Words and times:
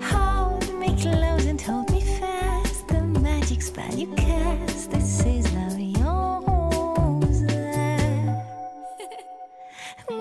Hold 0.00 0.78
me 0.78 0.88
close 1.00 1.46
and 1.46 1.60
hold 1.60 1.90
me 1.90 2.00
fast. 2.00 2.88
The 2.88 3.02
magic 3.02 3.62
spell 3.62 3.94
you 3.94 4.06
cast. 4.14 4.90
This 4.90 5.24
is 5.26 5.46
vie 5.48 5.92
en 5.98 6.04
rose. 6.04 7.44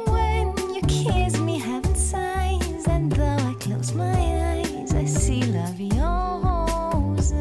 when 0.07 0.47
you 0.75 0.81
kiss 0.87 1.39
me, 1.39 1.59
heaven 1.59 1.95
sighs. 1.95 2.87
And 2.87 3.11
though 3.11 3.49
I 3.49 3.53
close 3.59 3.93
my 3.93 4.11
eyes, 4.11 4.93
I 4.93 5.05
see 5.05 5.41
rose. 5.41 7.33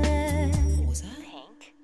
Pink. 1.23 1.75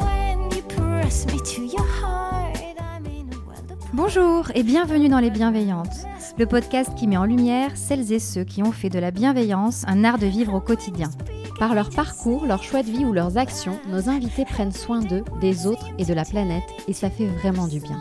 When 0.00 0.50
you 0.50 0.62
press 0.62 1.26
me 1.26 1.38
to 1.40 1.62
your 1.64 1.86
heart, 1.86 2.76
I'm 2.80 3.06
in 3.06 3.32
a 3.32 3.38
world 3.46 3.70
of 3.72 3.78
Bonjour 3.92 4.50
et 4.54 4.62
bienvenue 4.62 5.08
dans 5.08 5.20
Les 5.20 5.30
Bienveillantes, 5.30 6.04
le 6.38 6.46
podcast 6.46 6.94
qui 6.94 7.08
met 7.08 7.16
en 7.16 7.24
lumière 7.24 7.76
celles 7.76 8.12
et 8.12 8.20
ceux 8.20 8.44
qui 8.44 8.62
ont 8.62 8.70
fait 8.70 8.90
de 8.90 9.00
la 9.00 9.10
bienveillance 9.10 9.82
un 9.88 10.04
art 10.04 10.18
de 10.18 10.26
vivre 10.26 10.54
au 10.54 10.60
quotidien. 10.60 11.10
Par 11.58 11.74
leur 11.74 11.90
parcours, 11.90 12.46
leur 12.46 12.62
choix 12.62 12.84
de 12.84 12.90
vie 12.90 13.04
ou 13.04 13.12
leurs 13.12 13.38
actions, 13.38 13.80
nos 13.88 14.08
invités 14.08 14.44
prennent 14.44 14.72
soin 14.72 15.00
d'eux, 15.00 15.24
des 15.40 15.66
autres 15.66 15.88
et 15.98 16.04
de 16.04 16.14
la 16.14 16.24
planète 16.24 16.62
et 16.86 16.92
ça 16.92 17.10
fait 17.10 17.26
vraiment 17.26 17.66
du 17.66 17.80
bien. 17.80 18.00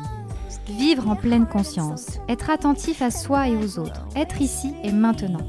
Vivre 0.68 1.10
en 1.10 1.16
pleine 1.16 1.48
conscience, 1.48 2.20
être 2.30 2.52
attentif 2.52 3.02
à 3.02 3.10
soi 3.10 3.48
et 3.50 3.56
aux 3.56 3.80
autres, 3.80 4.08
être 4.16 4.40
ici 4.40 4.74
et 4.84 4.92
maintenant. 4.92 5.48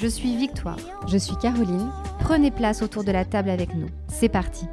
Je 0.00 0.06
suis 0.06 0.36
Victoire. 0.36 0.78
Je 1.06 1.18
suis 1.18 1.36
Caroline. 1.36 1.90
Prenez 2.20 2.50
place 2.50 2.82
autour 2.82 3.04
de 3.04 3.12
la 3.12 3.24
table 3.24 3.50
avec 3.50 3.74
nous. 3.74 3.88
C'est 4.08 4.28
parti. 4.28 4.66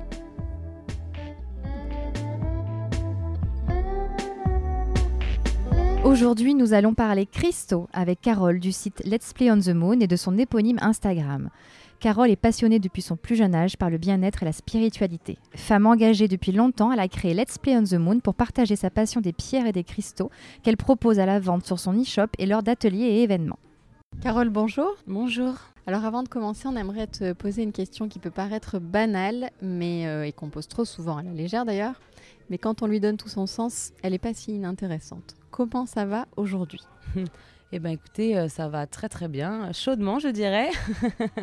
Aujourd'hui, 6.11 6.55
nous 6.55 6.73
allons 6.73 6.93
parler 6.93 7.25
Christo 7.25 7.87
avec 7.93 8.19
Carole 8.19 8.59
du 8.59 8.73
site 8.73 9.01
Let's 9.05 9.31
Play 9.31 9.49
on 9.49 9.59
the 9.59 9.69
Moon 9.69 9.97
et 10.01 10.07
de 10.07 10.17
son 10.17 10.37
éponyme 10.37 10.77
Instagram. 10.81 11.49
Carole 12.01 12.29
est 12.29 12.35
passionnée 12.35 12.79
depuis 12.79 13.01
son 13.01 13.15
plus 13.15 13.37
jeune 13.37 13.55
âge 13.55 13.77
par 13.77 13.89
le 13.89 13.97
bien-être 13.97 14.43
et 14.43 14.45
la 14.45 14.51
spiritualité. 14.51 15.37
Femme 15.55 15.85
engagée 15.85 16.27
depuis 16.27 16.51
longtemps, 16.51 16.91
elle 16.91 16.99
a 16.99 17.07
créé 17.07 17.33
Let's 17.33 17.57
Play 17.57 17.77
on 17.77 17.85
the 17.85 17.93
Moon 17.93 18.19
pour 18.19 18.35
partager 18.35 18.75
sa 18.75 18.89
passion 18.89 19.21
des 19.21 19.31
pierres 19.31 19.67
et 19.67 19.71
des 19.71 19.85
cristaux 19.85 20.29
qu'elle 20.63 20.75
propose 20.75 21.17
à 21.17 21.25
la 21.25 21.39
vente 21.39 21.65
sur 21.65 21.79
son 21.79 21.93
e-shop 21.93 22.27
et 22.39 22.45
lors 22.45 22.61
d'ateliers 22.61 23.05
et 23.05 23.23
événements. 23.23 23.59
Carole, 24.19 24.49
bonjour. 24.49 24.97
Bonjour. 25.07 25.53
Alors 25.87 26.03
avant 26.03 26.23
de 26.23 26.27
commencer, 26.27 26.67
on 26.67 26.75
aimerait 26.75 27.07
te 27.07 27.31
poser 27.31 27.63
une 27.63 27.71
question 27.71 28.09
qui 28.09 28.19
peut 28.19 28.31
paraître 28.31 28.79
banale, 28.79 29.49
mais 29.61 30.05
euh, 30.07 30.25
et 30.25 30.33
qu'on 30.33 30.49
pose 30.49 30.67
trop 30.67 30.83
souvent 30.83 31.17
à 31.17 31.23
la 31.23 31.31
légère 31.31 31.63
d'ailleurs. 31.63 32.01
Mais 32.51 32.57
quand 32.57 32.83
on 32.83 32.87
lui 32.87 32.99
donne 32.99 33.17
tout 33.17 33.29
son 33.29 33.47
sens, 33.47 33.93
elle 34.03 34.11
n'est 34.11 34.19
pas 34.19 34.33
si 34.33 34.53
inintéressante. 34.53 35.35
Comment 35.49 35.85
ça 35.85 36.05
va 36.05 36.27
aujourd'hui? 36.35 36.81
Eh 37.71 37.79
bien 37.79 37.91
écoutez, 37.91 38.37
euh, 38.37 38.49
ça 38.49 38.67
va 38.67 38.85
très 38.85 39.07
très 39.07 39.29
bien, 39.29 39.71
chaudement 39.71 40.19
je 40.19 40.27
dirais. 40.27 40.69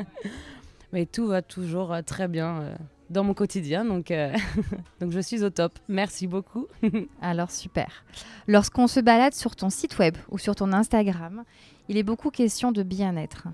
Mais 0.92 1.06
tout 1.06 1.26
va 1.26 1.40
toujours 1.40 1.94
euh, 1.94 2.02
très 2.02 2.28
bien 2.28 2.60
euh, 2.60 2.74
dans 3.08 3.24
mon 3.24 3.32
quotidien, 3.32 3.86
donc, 3.86 4.10
euh, 4.10 4.36
donc 5.00 5.12
je 5.12 5.20
suis 5.20 5.42
au 5.42 5.48
top. 5.48 5.72
Merci 5.88 6.26
beaucoup. 6.26 6.66
Alors 7.22 7.50
super. 7.50 8.04
Lorsqu'on 8.46 8.86
se 8.86 9.00
balade 9.00 9.32
sur 9.32 9.56
ton 9.56 9.70
site 9.70 9.98
web 9.98 10.14
ou 10.30 10.36
sur 10.36 10.54
ton 10.54 10.74
Instagram, 10.74 11.44
il 11.88 11.96
est 11.96 12.02
beaucoup 12.02 12.30
question 12.30 12.70
de 12.70 12.82
bien-être. 12.82 13.48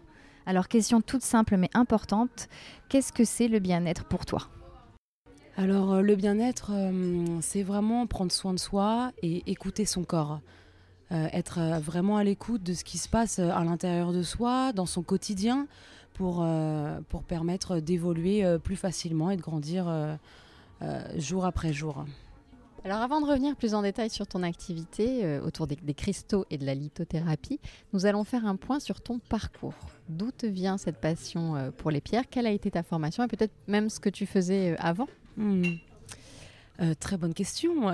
Alors 0.46 0.66
question 0.66 1.00
toute 1.00 1.22
simple 1.22 1.56
mais 1.56 1.70
importante, 1.74 2.48
qu'est-ce 2.89 3.12
que 3.12 3.24
c'est 3.24 3.46
le 3.46 3.61
bien-être 3.61 4.05
pour 4.05 4.27
toi? 4.27 4.48
Alors 5.56 5.92
euh, 5.94 6.00
le 6.00 6.16
bien-être, 6.16 6.72
euh, 6.74 7.38
c'est 7.41 7.62
vraiment 7.62 8.06
prendre 8.06 8.33
soin 8.33 8.55
de 8.55 8.58
soi 8.58 9.12
et 9.22 9.48
écouter 9.50 9.84
son 9.84 10.02
corps. 10.02 10.41
Euh, 11.12 11.28
être 11.33 11.61
vraiment 11.80 12.16
à 12.16 12.24
l'écoute 12.24 12.62
de 12.62 12.72
ce 12.72 12.83
qui 12.83 12.98
se 12.98 13.08
passe 13.08 13.38
à 13.38 13.62
l'intérieur 13.62 14.12
de 14.12 14.22
soi, 14.22 14.72
dans 14.72 14.86
son 14.86 15.02
quotidien, 15.02 15.69
pour, 16.14 16.46
pour 17.08 17.24
permettre 17.24 17.80
d'évoluer 17.80 18.45
plus 18.62 18.77
facilement 18.77 19.30
et 19.30 19.36
de 19.36 19.42
grandir 19.42 20.17
jour 21.17 21.45
après 21.45 21.73
jour. 21.73 22.05
Alors 22.84 23.00
avant 23.00 23.20
de 23.20 23.27
revenir 23.27 23.56
plus 23.56 23.74
en 23.74 23.83
détail 23.83 24.11
sur 24.11 24.27
ton 24.29 24.45
activité 24.45 25.40
autour 25.40 25.67
des, 25.67 25.74
des 25.74 25.95
cristaux 25.95 26.46
et 26.50 26.56
de 26.56 26.64
la 26.64 26.74
lithothérapie, 26.74 27.58
nous 27.92 28.06
allons 28.06 28.23
faire 28.23 28.46
un 28.46 28.55
point 28.55 28.79
sur 28.79 29.00
ton 29.00 29.18
parcours. 29.18 29.74
D'où 30.08 30.30
te 30.30 30.46
vient 30.46 30.79
cette 30.79 31.00
passion 31.00 31.73
pour 31.79 31.90
les 31.90 32.00
pierres? 32.00 32.29
Quelle 32.30 32.46
a 32.46 32.52
été 32.52 32.70
ta 32.70 32.84
formation? 32.84 33.24
Et 33.24 33.29
peut-être 33.29 33.55
même 33.67 33.90
ce 33.90 33.98
que 33.98 34.08
tu 34.08 34.24
faisais 34.24 34.77
avant? 34.79 35.08
Hmm. 35.36 35.62
Euh, 36.80 36.95
très 36.98 37.17
bonne 37.17 37.34
question, 37.34 37.89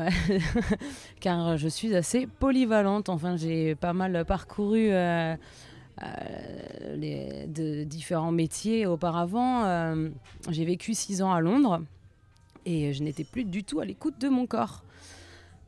car 1.20 1.58
je 1.58 1.68
suis 1.68 1.94
assez 1.94 2.26
polyvalente. 2.26 3.08
Enfin, 3.08 3.36
j'ai 3.36 3.74
pas 3.74 3.92
mal 3.92 4.24
parcouru 4.24 4.88
euh, 4.90 5.36
euh, 6.02 7.46
de 7.46 7.84
différents 7.84 8.32
métiers 8.32 8.86
auparavant. 8.86 9.94
J'ai 10.48 10.64
vécu 10.64 10.94
six 10.94 11.20
ans 11.20 11.32
à 11.32 11.40
Londres 11.40 11.82
et 12.64 12.92
je 12.92 13.02
n'étais 13.02 13.24
plus 13.24 13.44
du 13.44 13.64
tout 13.64 13.80
à 13.80 13.84
l'écoute 13.84 14.18
de 14.20 14.28
mon 14.28 14.46
corps. 14.46 14.82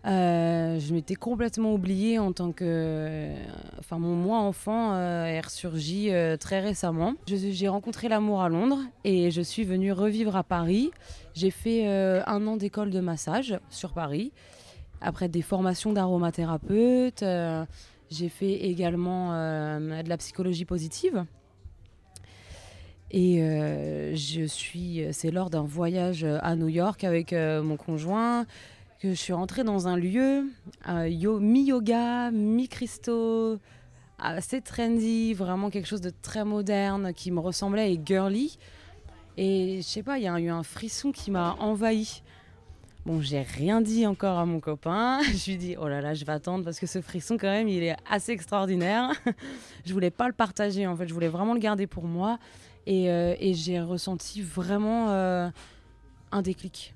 Euh, 0.04 0.80
je 0.80 0.92
m'étais 0.92 1.14
complètement 1.14 1.72
oubliée 1.72 2.18
en 2.18 2.32
tant 2.32 2.50
que... 2.50 3.30
Enfin, 3.78 3.98
mon 3.98 4.16
moi 4.16 4.38
enfant 4.38 4.94
euh, 4.94 5.26
est 5.26 5.40
ressurgi 5.40 6.10
euh, 6.10 6.36
très 6.36 6.60
récemment. 6.60 7.14
J'ai 7.26 7.68
rencontré 7.68 8.08
l'amour 8.08 8.42
à 8.42 8.48
Londres 8.48 8.80
et 9.04 9.30
je 9.30 9.40
suis 9.40 9.64
venue 9.64 9.92
revivre 9.92 10.34
à 10.34 10.42
Paris. 10.42 10.90
J'ai 11.34 11.50
fait 11.50 11.86
euh, 11.86 12.22
un 12.26 12.46
an 12.46 12.56
d'école 12.56 12.90
de 12.90 13.00
massage 13.00 13.58
sur 13.70 13.92
Paris. 13.92 14.32
Après 15.00 15.28
des 15.28 15.42
formations 15.42 15.92
d'aromathérapeute, 15.92 17.22
euh, 17.22 17.64
j'ai 18.10 18.28
fait 18.28 18.52
également 18.52 19.34
euh, 19.34 20.02
de 20.02 20.08
la 20.08 20.16
psychologie 20.16 20.64
positive. 20.64 21.24
Et 23.12 23.42
euh, 23.42 24.16
je 24.16 24.44
suis, 24.46 25.04
c'est 25.12 25.30
lors 25.30 25.50
d'un 25.50 25.62
voyage 25.62 26.24
à 26.24 26.56
New 26.56 26.68
York 26.68 27.04
avec 27.04 27.32
euh, 27.32 27.62
mon 27.62 27.76
conjoint 27.76 28.46
que 29.02 29.08
je 29.10 29.14
suis 29.14 29.32
rentrée 29.32 29.64
dans 29.64 29.88
un 29.88 29.96
lieu 29.96 30.44
euh, 30.88 31.08
yo- 31.08 31.40
mi-yoga, 31.40 32.30
mi-cristaux, 32.30 33.58
assez 34.20 34.60
trendy, 34.60 35.34
vraiment 35.34 35.70
quelque 35.70 35.88
chose 35.88 36.00
de 36.00 36.10
très 36.22 36.44
moderne 36.44 37.12
qui 37.12 37.32
me 37.32 37.40
ressemblait 37.40 37.92
et 37.92 38.00
girly. 38.04 38.58
Et 39.36 39.78
je 39.78 39.82
sais 39.82 40.04
pas, 40.04 40.18
il 40.18 40.24
y 40.24 40.28
a 40.28 40.38
eu 40.38 40.50
un 40.50 40.62
frisson 40.62 41.10
qui 41.10 41.32
m'a 41.32 41.56
envahi. 41.58 42.22
Bon, 43.04 43.20
j'ai 43.20 43.42
rien 43.42 43.80
dit 43.80 44.06
encore 44.06 44.38
à 44.38 44.46
mon 44.46 44.60
copain. 44.60 45.20
Je 45.34 45.50
lui 45.50 45.56
dis, 45.56 45.74
oh 45.76 45.88
là 45.88 46.00
là, 46.00 46.14
je 46.14 46.24
vais 46.24 46.30
attendre 46.30 46.62
parce 46.64 46.78
que 46.78 46.86
ce 46.86 47.00
frisson, 47.00 47.36
quand 47.36 47.50
même, 47.50 47.66
il 47.66 47.82
est 47.82 47.96
assez 48.08 48.30
extraordinaire. 48.30 49.10
je 49.84 49.92
voulais 49.92 50.12
pas 50.12 50.28
le 50.28 50.32
partager, 50.32 50.86
en 50.86 50.94
fait. 50.94 51.08
Je 51.08 51.14
voulais 51.14 51.26
vraiment 51.26 51.54
le 51.54 51.58
garder 51.58 51.88
pour 51.88 52.04
moi. 52.04 52.38
Et, 52.86 53.10
euh, 53.10 53.34
j'ai 53.40 53.80
ressenti 53.80 54.40
vraiment 54.42 55.10
euh, 55.10 55.50
un 56.30 56.42
déclic. 56.42 56.94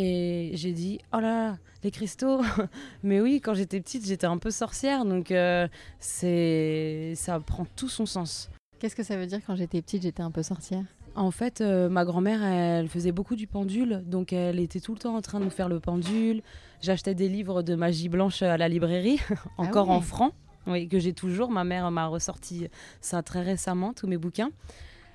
Et 0.00 0.52
j'ai 0.54 0.70
dit, 0.70 1.00
oh 1.12 1.18
là 1.18 1.50
là, 1.50 1.58
les 1.82 1.90
cristaux. 1.90 2.40
Mais 3.02 3.20
oui, 3.20 3.40
quand 3.40 3.54
j'étais 3.54 3.80
petite, 3.80 4.06
j'étais 4.06 4.28
un 4.28 4.38
peu 4.38 4.52
sorcière. 4.52 5.04
Donc, 5.04 5.32
euh, 5.32 5.66
c'est 5.98 7.14
ça 7.16 7.40
prend 7.40 7.66
tout 7.74 7.88
son 7.88 8.06
sens. 8.06 8.48
Qu'est-ce 8.78 8.94
que 8.94 9.02
ça 9.02 9.16
veut 9.16 9.26
dire 9.26 9.40
quand 9.44 9.56
j'étais 9.56 9.82
petite, 9.82 10.02
j'étais 10.02 10.22
un 10.22 10.30
peu 10.30 10.44
sorcière? 10.44 10.84
En 11.16 11.32
fait, 11.32 11.62
euh, 11.62 11.88
ma 11.88 12.04
grand-mère, 12.04 12.44
elle 12.44 12.88
faisait 12.88 13.10
beaucoup 13.10 13.34
du 13.34 13.48
pendule, 13.48 14.04
donc 14.06 14.32
elle 14.32 14.60
était 14.60 14.78
tout 14.78 14.92
le 14.92 15.00
temps 15.00 15.16
en 15.16 15.20
train 15.20 15.40
de 15.40 15.44
nous 15.44 15.50
faire 15.50 15.68
le 15.68 15.80
pendule. 15.80 16.42
J'achetais 16.80 17.16
des 17.16 17.28
livres 17.28 17.62
de 17.62 17.74
magie 17.74 18.08
blanche 18.08 18.42
à 18.42 18.56
la 18.56 18.68
librairie, 18.68 19.18
encore 19.56 19.88
ouais. 19.88 19.96
en 19.96 20.00
francs, 20.00 20.32
oui, 20.68 20.86
que 20.86 21.00
j'ai 21.00 21.14
toujours. 21.14 21.50
Ma 21.50 21.64
mère 21.64 21.90
m'a 21.90 22.06
ressorti 22.06 22.68
ça 23.00 23.24
très 23.24 23.42
récemment, 23.42 23.92
tous 23.94 24.06
mes 24.06 24.16
bouquins. 24.16 24.50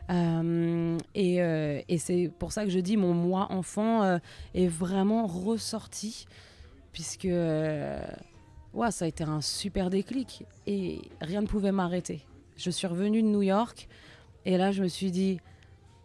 Euh, 0.10 0.98
et 1.16 1.42
euh, 1.42 1.82
et 1.88 1.98
c'est 1.98 2.30
pour 2.40 2.52
ça 2.52 2.66
que 2.66 2.70
je 2.70 2.80
dis 2.80 2.98
mon 2.98 3.14
moi 3.14 3.48
enfant 3.52 4.04
euh, 4.04 4.18
est 4.54 4.68
vraiment 4.68 5.26
ressorti, 5.28 6.26
puisque 6.92 7.24
ouais, 7.24 8.92
ça 8.92 9.06
a 9.06 9.08
été 9.08 9.24
un 9.24 9.42
super 9.42 9.90
déclic 9.90 10.46
et 10.68 11.02
rien 11.22 11.42
ne 11.42 11.48
pouvait 11.48 11.72
m'arrêter. 11.72 12.22
Je 12.58 12.70
suis 12.70 12.88
revenue 12.88 13.22
de 13.22 13.28
New 13.28 13.42
York 13.42 13.88
et 14.46 14.58
là 14.58 14.72
je 14.72 14.84
me 14.84 14.88
suis 14.88 15.12
dit 15.12 15.40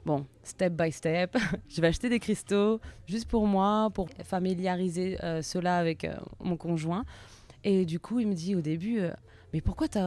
bon, 0.07 0.27
step 0.43 0.73
by 0.73 0.93
step, 0.93 1.37
je 1.69 1.81
vais 1.81 1.89
acheter 1.89 2.09
des 2.09 2.21
cristaux 2.21 2.81
juste 3.07 3.29
pour 3.29 3.47
moi, 3.47 3.91
pour 3.93 4.09
familiariser 4.25 5.19
cela 5.43 5.77
avec 5.77 6.07
mon 6.41 6.57
conjoint. 6.57 7.05
Et 7.65 7.85
du 7.85 7.99
coup, 7.99 8.21
il 8.21 8.29
me 8.29 8.35
dit 8.35 8.55
au 8.55 8.61
début, 8.61 9.01
mais 9.53 9.61
pourquoi 9.61 9.89
tu 9.89 9.99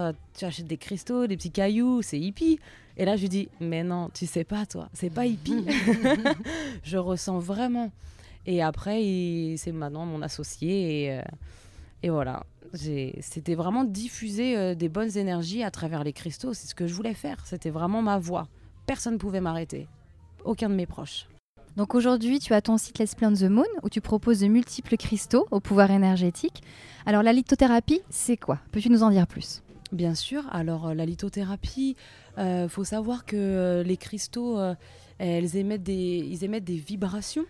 achètes 0.46 0.68
des 0.68 0.78
cristaux, 0.78 1.28
des 1.28 1.36
petits 1.36 1.52
cailloux, 1.52 2.02
c'est 2.02 2.20
hippie? 2.20 2.60
Et 3.02 3.06
là, 3.06 3.16
je 3.16 3.22
lui 3.24 3.30
dis, 3.30 3.50
mais 3.60 3.84
non, 3.84 4.10
tu 4.14 4.28
sais 4.28 4.44
pas, 4.44 4.68
toi, 4.68 4.88
c'est 4.94 5.10
pas 5.10 5.26
hippie. 5.26 5.66
je 6.84 6.98
ressens 6.98 7.40
vraiment. 7.40 7.92
Et 8.46 8.62
après, 8.62 9.04
il- 9.04 9.58
c'est 9.58 9.72
maintenant 9.72 10.06
mon 10.06 10.22
associé. 10.22 11.06
Et, 11.06 11.12
euh, 11.18 11.22
et 12.04 12.10
voilà, 12.12 12.44
J'ai- 12.74 13.18
c'était 13.22 13.56
vraiment 13.56 13.84
diffuser 13.84 14.56
euh, 14.56 14.76
des 14.76 14.88
bonnes 14.88 15.18
énergies 15.18 15.64
à 15.64 15.72
travers 15.72 16.04
les 16.04 16.14
cristaux. 16.14 16.54
C'est 16.54 16.68
ce 16.68 16.76
que 16.76 16.86
je 16.86 16.94
voulais 16.94 17.16
faire. 17.16 17.44
C'était 17.48 17.72
vraiment 17.72 18.04
ma 18.04 18.20
voix. 18.20 18.48
Personne 18.86 19.14
ne 19.14 19.18
pouvait 19.18 19.42
m'arrêter. 19.42 19.88
Aucun 20.46 20.70
de 20.70 20.76
mes 20.76 20.86
proches. 20.86 21.28
Donc 21.78 21.96
aujourd'hui, 21.96 22.38
tu 22.40 22.54
as 22.54 22.62
ton 22.62 22.78
site 22.78 23.00
Let's 23.00 23.16
Play 23.16 23.28
on 23.28 23.34
the 23.34 23.50
Moon 23.50 23.66
où 23.82 23.90
tu 23.90 24.00
proposes 24.00 24.42
de 24.42 24.48
multiples 24.48 24.96
cristaux 24.96 25.48
au 25.50 25.60
pouvoir 25.60 25.90
énergétique. 25.90 26.62
Alors 27.08 27.24
la 27.24 27.34
lithothérapie, 27.34 28.02
c'est 28.12 28.38
quoi? 28.38 28.60
Peux-tu 28.72 28.90
nous 28.92 29.02
en 29.04 29.10
dire 29.10 29.26
plus? 29.26 29.64
Bien 29.92 30.16
sûr. 30.16 30.44
Alors, 30.52 30.88
euh, 30.88 30.94
la 30.94 31.06
lithothérapie, 31.06 31.96
il 32.38 32.68
faut 32.70 32.84
savoir 32.84 33.26
que 33.26 33.84
les 33.86 33.98
cristaux, 33.98 34.58
elles 35.18 35.58
émettent 35.58 35.84
des, 35.84 36.26
ils 36.30 36.44
émettent 36.44 36.64
des 36.64 36.78
vibrations 36.78 37.46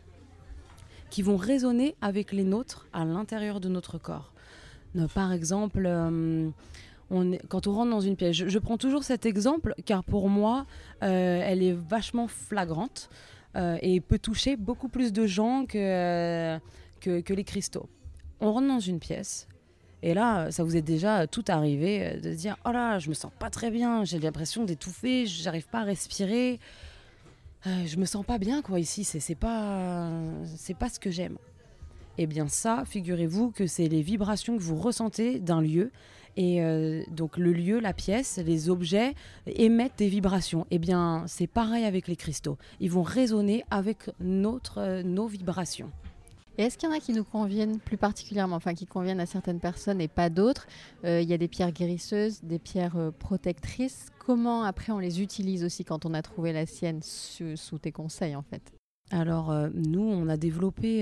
qui 1.10 1.22
vont 1.22 1.38
résonner 1.38 1.96
avec 2.02 2.32
les 2.32 2.44
nôtres 2.44 2.88
à 2.94 3.06
l'intérieur 3.06 3.60
de 3.60 3.70
notre 3.70 3.98
corps. 4.00 4.34
par 5.14 5.32
exemple, 5.32 5.88
quand 7.48 7.68
on 7.68 7.74
rentre 7.74 7.92
dans 7.92 8.02
une 8.02 8.16
pièce, 8.16 8.36
je, 8.36 8.60
prends 8.60 8.78
toujours 8.78 9.04
cet 9.04 9.26
exemple 9.28 9.76
car 9.86 10.04
pour 10.04 10.30
moi, 10.30 10.66
elle 11.02 11.62
est 11.62 11.74
vachement 11.74 12.28
flagrante 12.28 13.10
et 13.56 14.02
peut 14.02 14.20
toucher 14.20 14.56
beaucoup 14.56 14.90
plus 14.90 15.14
de 15.14 15.28
gens 15.28 15.66
que, 15.68 16.58
que 17.00 17.34
les 17.34 17.44
cristaux. 17.44 17.88
On 18.40 18.52
rentre 18.52 18.68
dans 18.68 18.80
une 18.80 19.00
pièce, 19.00 19.48
et 20.04 20.14
là, 20.14 20.52
ça 20.52 20.64
vous 20.64 20.76
est 20.76 20.82
déjà 20.82 21.28
tout 21.28 21.46
arrivé 21.48 22.04
euh, 22.04 22.20
de 22.20 22.34
dire 22.34 22.58
Oh 22.66 22.72
là, 22.72 23.00
je 23.00 23.10
me 23.10 23.14
sens 23.14 23.32
pas 23.38 23.50
très 23.50 23.70
bien, 23.70 24.04
j'ai 24.04 24.20
l'impression 24.20 24.64
d'étouffer, 24.64 25.26
j'arrive 25.28 25.68
pas 25.68 25.82
à 25.82 25.84
respirer, 25.84 26.60
euh, 27.68 27.86
je 27.86 27.98
me 27.98 28.06
sens 28.06 28.26
pas 28.26 28.40
bien 28.40 28.62
quoi 28.62 28.80
ici, 28.80 29.04
c'est 29.04 29.36
pas, 29.36 30.10
pas 30.80 30.90
ce 30.90 31.00
que 31.00 31.12
j'aime. 31.12 31.38
Eh 32.18 32.28
bien, 32.28 32.48
ça, 32.48 32.84
figurez-vous 32.86 33.52
que 33.52 33.68
c'est 33.68 33.88
les 33.88 34.02
vibrations 34.02 34.58
que 34.58 34.64
vous 34.64 34.76
ressentez 34.76 35.40
d'un 35.40 35.62
lieu. 35.62 35.92
Et 36.38 36.64
euh, 36.64 37.04
donc, 37.10 37.38
le 37.38 37.52
lieu, 37.52 37.80
la 37.80 37.94
pièce, 37.94 38.38
les 38.38 38.70
objets 38.70 39.16
émettent 39.46 39.98
des 39.98 40.08
vibrations. 40.08 40.66
Eh 40.72 40.80
bien, 40.80 41.24
c'est 41.28 41.48
pareil 41.48 41.86
avec 41.86 42.08
les 42.08 42.16
cristaux. 42.16 42.58
Ils 42.80 42.92
vont 42.92 43.02
résonner 43.02 43.64
avec 43.70 44.10
notre, 44.20 45.02
nos 45.04 45.28
vibrations. 45.28 45.92
Et 46.58 46.64
est-ce 46.64 46.78
qu'il 46.78 46.90
y 46.90 46.92
en 46.92 46.96
a 46.96 47.00
qui 47.00 47.14
nous 47.14 47.24
conviennent 47.24 47.80
plus 47.80 47.98
particulièrement, 47.98 48.58
enfin 48.58 48.74
qui 48.74 48.86
conviennent 48.86 49.22
à 49.22 49.26
certaines 49.26 49.60
personnes 49.60 50.02
et 50.02 50.08
pas 50.08 50.30
d'autres? 50.30 50.68
Euh, 51.06 51.22
Il 51.22 51.30
y 51.30 51.34
a 51.34 51.38
des 51.38 51.48
pierres 51.48 51.72
guérisseuses, 51.72 52.42
des 52.44 52.60
pierres 52.60 52.98
euh, 52.98 53.12
protectrices. 53.12 54.08
Comment 54.20 54.64
après 54.64 54.92
on 54.92 55.00
les 55.00 55.22
utilise 55.22 55.64
aussi 55.64 55.86
quand 55.86 56.06
on 56.06 56.14
a 56.14 56.22
trouvé 56.22 56.52
la 56.52 56.66
sienne 56.66 57.02
sous, 57.02 57.80
tes 57.80 57.92
conseils 57.92 58.36
en 58.36 58.42
fait? 58.42 58.74
Alors 59.12 59.52
euh, 59.52 59.70
nous, 59.74 60.04
on 60.04 60.28
a 60.28 60.38
développé 60.38 61.02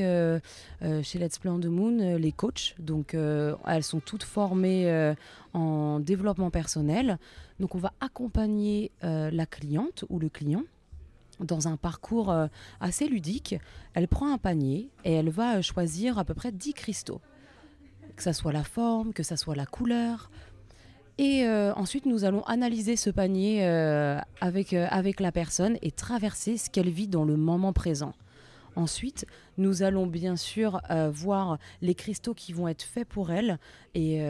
chez 1.04 1.19
Let's 1.19 1.40
Play 1.40 1.51
on 1.51 1.60
the 1.60 1.66
Moon 1.66 2.18
les 2.18 2.31
coachs. 2.31 2.75
Donc 2.80 3.16
elles 3.16 3.84
sont 3.84 4.00
toutes 4.00 4.24
formées 4.24 5.13
en 5.54 6.00
développement 6.00 6.51
personnel. 6.51 7.18
Donc 7.60 7.75
on 7.75 7.80
va 7.80 7.94
accompagner 8.00 8.92
la 9.01 9.46
cliente 9.46 10.06
ou 10.10 10.19
le 10.19 10.30
client 10.30 10.63
dans 11.39 11.68
un 11.68 11.77
parcours 11.77 12.30
euh, 12.30 12.47
assez 12.80 13.07
ludique. 13.07 13.56
Elle 13.94 14.07
prend 14.07 14.31
un 14.31 14.38
panier 14.38 14.89
et 15.06 15.13
elle 15.13 15.30
va 15.30 15.57
euh, 15.57 15.62
choisir 15.62 16.19
à 16.19 16.25
peu 16.25 16.33
près 16.33 16.51
10 16.51 16.74
cristaux. 16.74 17.21
Que 18.15 18.24
ça 18.24 18.33
soit 18.33 18.51
la 18.51 18.63
forme, 18.63 19.13
que 19.13 19.24
ça 19.24 19.38
soit 19.38 19.56
la 19.56 19.65
couleur. 19.65 20.30
Et 21.18 21.45
euh, 21.45 21.74
ensuite, 21.75 22.06
nous 22.06 22.24
allons 22.24 22.44
analyser 22.44 22.95
ce 22.95 23.09
panier 23.09 23.65
avec, 24.41 24.74
avec 24.74 25.19
la 25.19 25.31
personne 25.31 25.77
et 25.81 25.91
traverser 25.91 26.57
ce 26.57 26.69
qu'elle 26.69 26.89
vit 26.89 27.07
dans 27.07 27.25
le 27.25 27.36
moment 27.36 27.74
présent. 27.74 28.13
Ensuite, 28.75 29.25
nous 29.57 29.83
allons 29.83 30.06
bien 30.06 30.38
sûr 30.38 30.81
voir 31.12 31.57
les 31.81 31.94
cristaux 31.94 32.33
qui 32.33 32.53
vont 32.53 32.69
être 32.69 32.83
faits 32.83 33.07
pour 33.07 33.31
elle. 33.31 33.57
Et, 33.95 34.21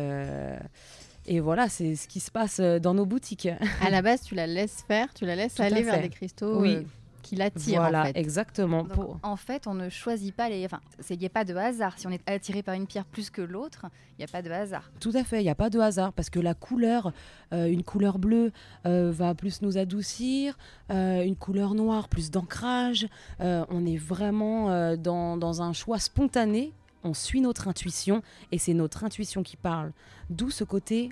et 1.27 1.39
voilà, 1.39 1.69
c'est 1.69 1.95
ce 1.95 2.07
qui 2.07 2.19
se 2.19 2.31
passe 2.31 2.59
dans 2.59 2.95
nos 2.95 3.06
boutiques. 3.06 3.50
À 3.81 3.91
la 3.91 4.01
base, 4.01 4.21
tu 4.21 4.33
la 4.33 4.47
laisses 4.47 4.83
faire, 4.88 5.13
tu 5.13 5.25
la 5.25 5.35
laisses 5.35 5.59
aller 5.59 5.83
vers 5.83 6.01
des 6.01 6.09
cristaux. 6.09 6.59
Oui 6.59 6.85
qui 7.30 7.36
l'attire. 7.36 7.81
Voilà, 7.81 8.02
en 8.02 8.06
fait. 8.06 8.18
exactement. 8.18 8.88
En 9.22 9.36
fait, 9.36 9.68
on 9.68 9.76
ne 9.76 9.90
choisit 9.90 10.36
pas 10.36 10.50
les. 10.50 10.66
Enfin, 10.66 10.80
il 11.10 11.20
n'y 11.20 11.28
a 11.28 11.30
pas 11.30 11.44
de 11.44 11.56
hasard. 11.56 11.98
Si 11.98 12.08
on 12.08 12.12
est 12.12 12.28
attiré 12.28 12.64
par 12.64 12.74
une 12.74 12.88
pierre 12.88 13.06
plus 13.06 13.30
que 13.30 13.42
l'autre, 13.42 13.86
il 14.18 14.22
n'y 14.22 14.26
a 14.26 14.28
pas 14.28 14.42
de 14.42 14.50
hasard. 14.50 14.92
Tout 15.00 15.12
à 15.14 15.24
fait, 15.24 15.40
il 15.42 15.44
n'y 15.44 15.50
a 15.50 15.56
pas 15.56 15.70
de 15.70 15.80
hasard 15.80 16.12
parce 16.14 16.31
que 16.31 16.40
la 16.40 16.56
couleur, 16.56 17.14
euh, 17.54 17.68
une 17.68 17.84
couleur 17.84 18.18
bleue 18.18 18.52
euh, 18.88 19.12
va 19.12 19.36
plus 19.36 19.62
nous 19.62 19.78
adoucir, 19.78 20.58
euh, 20.90 21.22
une 21.22 21.36
couleur 21.36 21.76
noire 21.76 22.10
plus 22.10 22.31
d'ancrage. 22.31 23.08
on 23.40 23.86
est 23.86 23.98
vraiment 23.98 24.96
dans, 24.98 25.38
dans 25.38 25.62
un 25.62 25.74
choix 25.74 26.00
spontané. 26.00 26.74
On 27.04 27.14
suit 27.14 27.42
notre 27.42 27.68
intuition 27.68 28.24
et 28.52 28.58
c'est 28.58 28.74
notre 28.74 29.04
intuition 29.04 29.44
qui 29.44 29.56
parle. 29.56 29.92
D'où 30.30 30.50
ce 30.50 30.64
côté, 30.64 31.12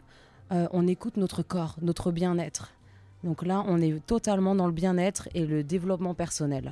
on 0.49 0.87
écoute 0.87 1.17
notre 1.17 1.43
corps, 1.43 1.75
notre 1.81 2.11
bien-être. 2.11 2.73
Donc 3.23 3.45
là, 3.45 3.63
on 3.67 3.81
est 3.81 4.05
totalement 4.05 4.55
dans 4.55 4.67
le 4.67 4.73
bien-être 4.73 5.27
et 5.33 5.45
le 5.45 5.63
développement 5.63 6.13
personnel. 6.13 6.71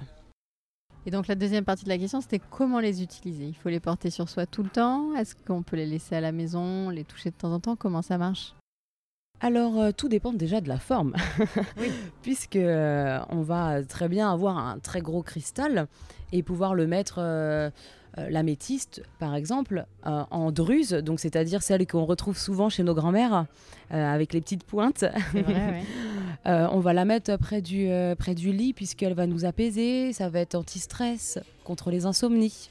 Et 1.07 1.11
donc 1.11 1.27
la 1.27 1.35
deuxième 1.35 1.65
partie 1.65 1.83
de 1.83 1.89
la 1.89 1.97
question, 1.97 2.21
c'était 2.21 2.41
comment 2.49 2.79
les 2.79 3.03
utiliser? 3.03 3.45
Il 3.45 3.55
faut 3.55 3.69
les 3.69 3.79
porter 3.79 4.09
sur 4.09 4.27
soi 4.27 4.45
tout 4.45 4.63
le 4.63 4.69
temps? 4.69 5.15
Est-ce 5.15 5.35
qu'on 5.35 5.61
peut 5.61 5.75
les 5.75 5.85
laisser 5.85 6.15
à 6.15 6.21
la 6.21 6.31
maison, 6.31 6.89
les 6.89 7.03
toucher 7.03 7.29
de 7.29 7.35
temps 7.35 7.53
en 7.53 7.59
temps? 7.59 7.75
Comment 7.75 8.01
ça 8.01 8.17
marche? 8.17 8.55
Alors 9.41 9.79
euh, 9.79 9.91
tout 9.91 10.07
dépend 10.07 10.33
déjà 10.33 10.61
de 10.61 10.69
la 10.69 10.79
forme, 10.79 11.13
oui. 11.77 11.91
puisque 12.21 12.55
euh, 12.55 13.19
on 13.29 13.41
va 13.41 13.83
très 13.83 14.07
bien 14.07 14.31
avoir 14.31 14.57
un 14.57 14.79
très 14.79 15.01
gros 15.01 15.21
cristal 15.21 15.87
et 16.31 16.41
pouvoir 16.41 16.73
le 16.73 16.87
mettre 16.87 17.17
euh, 17.19 17.69
euh, 18.17 18.29
l'améthyste, 18.29 19.03
par 19.19 19.35
exemple, 19.35 19.85
en 20.03 20.51
druse, 20.51 20.91
donc 20.91 21.19
c'est-à-dire 21.19 21.61
celle 21.61 21.85
qu'on 21.85 22.05
retrouve 22.05 22.37
souvent 22.37 22.69
chez 22.69 22.83
nos 22.83 22.93
grands-mères, 22.93 23.45
euh, 23.91 24.13
avec 24.13 24.31
les 24.31 24.39
petites 24.39 24.63
pointes. 24.63 25.03
on 26.45 26.79
va 26.79 26.93
la 26.93 27.05
mettre 27.05 27.37
près 27.37 27.61
du, 27.61 27.89
près 28.17 28.35
du 28.35 28.51
lit 28.51 28.73
puisqu'elle 28.73 29.13
va 29.13 29.27
nous 29.27 29.45
apaiser, 29.45 30.13
ça 30.13 30.29
va 30.29 30.39
être 30.39 30.55
anti-stress, 30.55 31.39
contre 31.63 31.91
les 31.91 32.05
insomnies. 32.05 32.69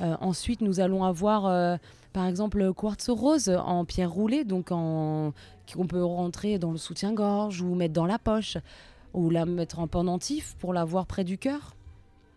ensuite, 0.00 0.60
nous 0.60 0.80
allons 0.80 1.04
avoir, 1.04 1.78
par 2.12 2.26
exemple, 2.26 2.58
le 2.58 2.72
quartz 2.72 3.08
rose 3.08 3.48
en 3.48 3.84
pierre 3.84 4.10
roulée, 4.10 4.44
donc 4.44 4.72
en, 4.72 5.32
qu'on 5.74 5.86
peut 5.86 6.04
rentrer 6.04 6.58
dans 6.58 6.72
le 6.72 6.78
soutien-gorge 6.78 7.62
ou 7.62 7.74
mettre 7.74 7.94
dans 7.94 8.06
la 8.06 8.18
poche, 8.18 8.56
ou 9.14 9.30
la 9.30 9.46
mettre 9.46 9.78
en 9.78 9.86
pendentif 9.86 10.56
pour 10.58 10.72
l'avoir 10.72 11.06
près 11.06 11.24
du 11.24 11.38
cœur. 11.38 11.74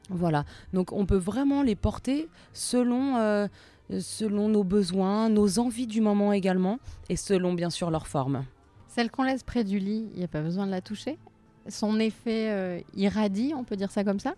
Voilà, 0.10 0.46
donc 0.74 0.92
on 0.92 1.06
peut 1.06 1.18
vraiment 1.18 1.64
les 1.64 1.76
porter 1.76 2.28
selon, 2.52 3.18
euh, 3.18 3.48
selon 4.00 4.50
nos 4.50 4.64
besoins, 4.64 5.30
nos 5.30 5.60
envies 5.60 5.88
du 5.88 6.02
moment 6.02 6.34
également, 6.34 6.80
et 7.10 7.16
selon 7.16 7.54
bien 7.54 7.70
sûr 7.70 7.90
leur 7.90 8.08
forme. 8.08 8.44
Celle 8.94 9.10
qu'on 9.10 9.24
laisse 9.24 9.44
près 9.44 9.64
du 9.64 9.80
lit, 9.80 10.06
il 10.14 10.20
n'y 10.20 10.24
a 10.24 10.28
pas 10.28 10.42
besoin 10.42 10.68
de 10.68 10.72
la 10.72 10.82
toucher 10.82 11.18
Son 11.68 12.00
effet 12.00 12.52
euh, 12.52 12.80
irradie, 12.96 13.54
on 13.58 13.64
peut 13.64 13.76
dire 13.76 13.90
ça 13.92 14.04
comme 14.04 14.20
ça? 14.20 14.36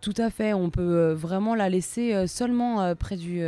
Tout 0.00 0.14
à 0.16 0.30
fait, 0.30 0.54
on 0.54 0.70
peut 0.70 0.80
euh, 0.80 1.14
vraiment 1.14 1.54
la 1.54 1.68
laisser 1.68 2.26
seulement 2.26 2.94
près, 2.94 3.16
du, 3.16 3.42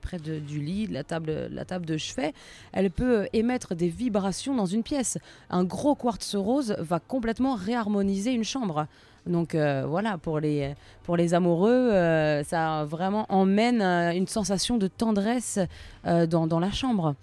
près, 0.00 0.18
du 0.18 0.60
lit, 0.60 0.86
la 0.88 1.04
table, 1.04 1.48
la 1.52 1.64
table 1.64 1.86
de 1.86 1.96
chevet. 1.96 2.32
Elle 2.72 2.90
peut 2.90 3.28
émettre 3.32 3.76
des 3.76 3.88
vibrations 3.88 4.56
dans 4.56 4.66
une 4.66 4.82
pièce. 4.82 5.18
Un 5.50 5.62
gros 5.62 5.94
quartz 5.94 6.34
rose 6.34 6.74
va 6.80 6.98
complètement 6.98 7.54
réharmoniser 7.54 8.32
une 8.32 8.44
chambre. 8.44 8.88
Donc 9.28 9.54
euh, 9.54 9.84
voilà, 9.86 10.18
pour 10.18 10.40
les, 10.40 10.74
pour 11.04 11.16
les 11.16 11.34
amoureux, 11.34 11.70
euh, 11.70 12.42
ça 12.44 12.84
vraiment 12.84 13.26
emmène 13.28 13.82
euh, 13.82 14.12
une 14.12 14.26
sensation 14.26 14.78
de 14.78 14.88
tendresse 14.88 15.58
dans, 16.04 16.46
dans, 16.46 16.60
la 16.60 16.70
chambre. 16.70 17.14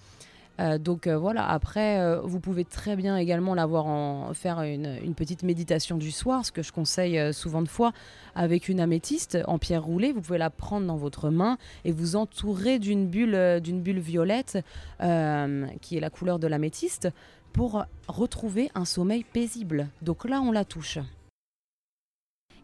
Donc 0.79 1.07
voilà, 1.07 1.47
après, 1.49 2.19
vous 2.23 2.39
pouvez 2.39 2.63
très 2.63 2.95
bien 2.95 3.17
également 3.17 3.55
l'avoir 3.55 3.87
en 3.87 4.33
faire 4.33 4.61
une, 4.61 4.97
une, 5.03 5.13
petite 5.13 5.43
méditation 5.43 5.97
du 5.97 6.11
soir, 6.11 6.45
ce 6.45 6.51
que 6.51 6.63
je 6.63 6.71
conseille 6.71 7.33
souvent 7.33 7.61
de 7.61 7.67
fois, 7.67 7.91
avec 8.35 8.69
une 8.69 8.79
améthyste 8.79 9.37
en 9.47 9.57
pierre 9.57 9.83
roulée. 9.83 10.13
Vous 10.13 10.21
pouvez 10.21 10.37
la 10.37 10.49
prendre 10.49 10.87
dans 10.87 10.95
votre 10.95 11.29
main 11.29 11.57
et 11.83 11.91
vous 11.91 12.15
entourer 12.15 12.79
d'une 12.79 13.07
bulle, 13.07 13.59
d'une 13.61 13.81
bulle 13.81 13.99
violette, 13.99 14.57
qui 14.99 15.97
est 15.97 15.99
la 15.99 16.09
couleur 16.09 16.39
de 16.39 16.47
l'améthyste, 16.47 17.09
pour 17.55 17.85
retrouver 18.07 18.69
un 18.75 18.85
sommeil 18.85 19.23
paisible. 19.23 19.87
Donc 20.01 20.25
là, 20.25 20.41
on 20.41 20.51
la 20.51 20.65
touche. 20.65 20.99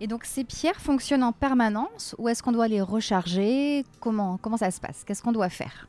Et 0.02 0.08
donc 0.08 0.26
ces 0.26 0.44
pierres 0.44 0.82
fonctionnent 0.82 1.24
en 1.24 1.32
permanence 1.32 2.16
ou 2.18 2.28
est-ce 2.28 2.42
qu'on 2.42 2.52
doit 2.52 2.68
les 2.68 2.82
recharger? 2.82 3.86
Comment, 4.00 4.38
comment 4.38 4.58
ça 4.58 4.72
se 4.72 4.82
passe? 4.82 5.04
Qu'est-ce 5.06 5.22
qu'on 5.22 5.32
doit 5.32 5.50
faire? 5.50 5.88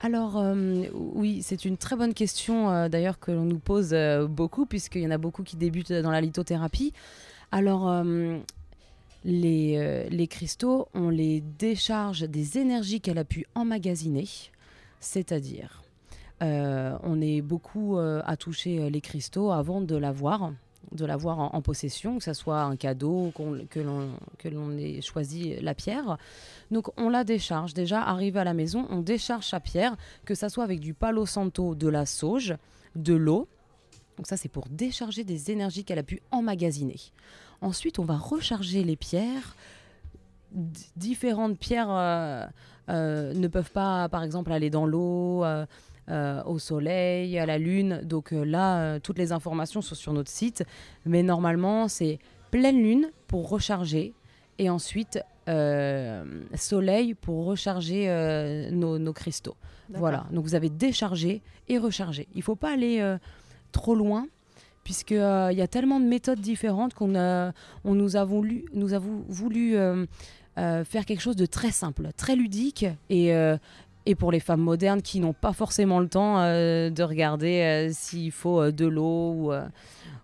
Alors 0.00 0.36
euh, 0.36 0.84
oui, 0.92 1.42
c'est 1.42 1.64
une 1.64 1.78
très 1.78 1.96
bonne 1.96 2.12
question 2.12 2.70
euh, 2.70 2.88
d'ailleurs 2.88 3.18
que 3.18 3.32
l'on 3.32 3.44
nous 3.44 3.58
pose 3.58 3.90
euh, 3.92 4.26
beaucoup 4.26 4.66
puisqu'il 4.66 5.02
y 5.02 5.06
en 5.06 5.10
a 5.10 5.18
beaucoup 5.18 5.42
qui 5.42 5.56
débutent 5.56 5.92
dans 5.92 6.10
la 6.10 6.20
lithothérapie. 6.20 6.92
Alors 7.50 8.04
les, 9.24 10.28
cristaux, 10.28 10.88
on 10.94 11.08
les 11.08 11.40
décharge 11.40 12.22
des 12.22 12.58
énergies 12.58 13.00
qu'elle 13.00 13.18
a 13.18 13.24
pu 13.24 13.46
emmagasiner, 13.54 14.26
c'est-à-dire 15.00 15.82
on 16.40 17.20
est 17.20 17.40
beaucoup 17.40 17.98
à 17.98 18.36
toucher 18.36 18.90
les 18.90 19.00
cristaux 19.00 19.52
avant 19.52 19.80
de 19.80 19.96
l'avoir 19.96 20.50
de 20.96 21.04
l'avoir 21.04 21.54
en, 21.54 21.62
possession, 21.62 22.18
que 22.18 22.24
ce 22.24 22.32
soit 22.32 22.62
un 22.62 22.76
cadeau, 22.76 23.32
que 23.68 24.48
l'on 24.48 24.78
ait 24.78 25.00
choisi 25.00 25.56
la 25.60 25.74
pierre. 25.74 26.18
Donc 26.70 26.88
on 26.96 27.08
la 27.08 27.24
décharge. 27.24 27.74
Déjà, 27.74 28.02
arrivé 28.02 28.40
à 28.40 28.44
la 28.44 28.54
maison, 28.54 28.86
on 28.90 29.00
décharge 29.00 29.46
sa 29.46 29.60
pierre, 29.60 29.96
que 30.24 30.34
ce 30.34 30.48
soit 30.48 30.64
avec 30.64 30.80
du 30.80 30.94
palo 30.94 31.26
santo, 31.26 31.74
de 31.74 31.88
la 31.88 32.06
sauge, 32.06 32.56
de 32.94 33.14
l'eau. 33.14 33.48
Donc 34.16 34.26
ça, 34.26 34.36
c'est 34.36 34.48
pour 34.48 34.66
décharger 34.68 35.24
des 35.24 35.50
énergies 35.50 35.84
qu'elle 35.84 35.98
a 35.98 36.02
pu 36.02 36.20
emmagasiner. 36.30 36.96
Ensuite, 37.60 37.98
on 37.98 38.04
va 38.04 38.16
recharger 38.16 38.82
les 38.82 38.96
pierres. 38.96 39.56
différentes 40.96 41.58
pierres 41.58 41.90
euh, 41.90 42.46
euh, 42.88 43.34
ne 43.34 43.48
peuvent 43.48 43.72
pas, 43.72 44.08
par 44.08 44.22
exemple, 44.22 44.52
aller 44.52 44.70
dans 44.70 44.86
l'eau. 44.86 45.44
Euh, 45.44 45.66
euh, 46.08 46.42
au 46.44 46.58
soleil, 46.58 47.38
à 47.38 47.46
la 47.46 47.58
lune. 47.58 48.00
Donc 48.04 48.32
euh, 48.32 48.44
là, 48.44 48.78
euh, 48.78 48.98
toutes 49.00 49.18
les 49.18 49.32
informations 49.32 49.82
sont 49.82 49.94
sur 49.94 50.12
notre 50.12 50.30
site. 50.30 50.64
Mais 51.04 51.22
normalement, 51.22 51.88
c'est 51.88 52.18
pleine 52.50 52.82
lune 52.82 53.10
pour 53.26 53.48
recharger 53.48 54.14
et 54.58 54.70
ensuite 54.70 55.18
soleil 56.56 57.14
pour 57.14 57.44
recharger 57.44 58.08
nos, 58.72 58.98
nos 58.98 59.12
cristaux. 59.12 59.54
Voilà, 59.90 60.26
donc 60.32 60.42
vous 60.42 60.56
avez 60.56 60.70
déchargé 60.70 61.40
et 61.68 61.78
rechargé. 61.78 62.26
Il 62.34 62.38
ne 62.38 62.42
faut 62.42 62.56
pas 62.56 62.72
aller 62.72 63.16
trop 63.70 63.94
loin 63.94 64.26
puisque 64.86 65.10
euh, 65.10 65.48
il 65.50 65.58
y 65.58 65.62
a 65.62 65.66
tellement 65.66 65.98
de 65.98 66.04
méthodes 66.04 66.38
différentes 66.38 66.94
qu'on 66.94 67.16
on 67.16 67.94
nous 67.96 68.14
avons 68.14 68.40
lu, 68.40 68.66
nous 68.72 68.92
avons 68.92 69.24
voulu 69.28 69.76
euh, 69.76 70.06
faire 70.54 71.04
quelque 71.04 71.20
chose 71.20 71.34
de 71.34 71.44
très 71.44 71.72
simple, 71.72 72.10
très 72.16 72.36
ludique 72.36 72.86
et 73.10 73.32
et 74.06 74.14
pour 74.14 74.30
les 74.30 74.40
femmes 74.40 74.60
modernes 74.60 75.02
qui 75.02 75.20
n'ont 75.20 75.32
pas 75.32 75.52
forcément 75.52 75.98
le 75.98 76.08
temps 76.08 76.38
euh, 76.38 76.90
de 76.90 77.02
regarder 77.02 77.60
euh, 77.60 77.90
s'il 77.92 78.30
faut 78.30 78.62
euh, 78.62 78.70
de 78.70 78.86
l'eau 78.86 79.32
ou, 79.32 79.52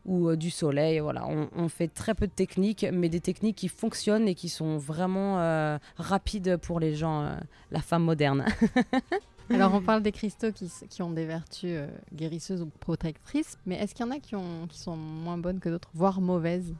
ou 0.06 0.36
du 0.36 0.50
soleil, 0.50 1.00
voilà, 1.00 1.26
on, 1.28 1.48
on 1.54 1.68
fait 1.68 1.88
très 1.88 2.14
peu 2.14 2.26
de 2.26 2.32
techniques, 2.32 2.86
mais 2.92 3.08
des 3.08 3.20
techniques 3.20 3.56
qui 3.56 3.68
fonctionnent 3.68 4.28
et 4.28 4.34
qui 4.34 4.48
sont 4.48 4.78
vraiment 4.78 5.78
rapides 5.96 6.56
pour 6.56 6.80
les 6.80 6.94
gens, 6.94 7.36
la 7.70 7.80
femme 7.80 8.04
moderne. 8.04 8.44
Alors, 9.50 9.74
on 9.74 9.82
parle 9.82 10.02
des 10.02 10.12
cristaux 10.12 10.50
qui, 10.52 11.02
ont 11.02 11.10
des 11.10 11.26
vertus 11.26 11.78
guérisseuses 12.14 12.62
ou 12.62 12.70
protectrices, 12.80 13.58
mais 13.66 13.76
est-ce 13.76 13.94
qu'il 13.94 14.06
y 14.06 14.08
en 14.08 14.12
a 14.12 14.18
qui, 14.18 14.34
ont, 14.34 14.66
qui 14.68 14.78
sont 14.78 14.96
moins 14.96 15.38
bonnes 15.38 15.60
que 15.60 15.68
d'autres, 15.68 15.90
voire 15.94 16.20
mauvaises? 16.20 16.72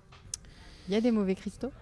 Il 0.88 0.94
y 0.94 0.96
a 0.96 1.00
des 1.00 1.10
mauvais 1.10 1.34
cristaux? 1.34 1.72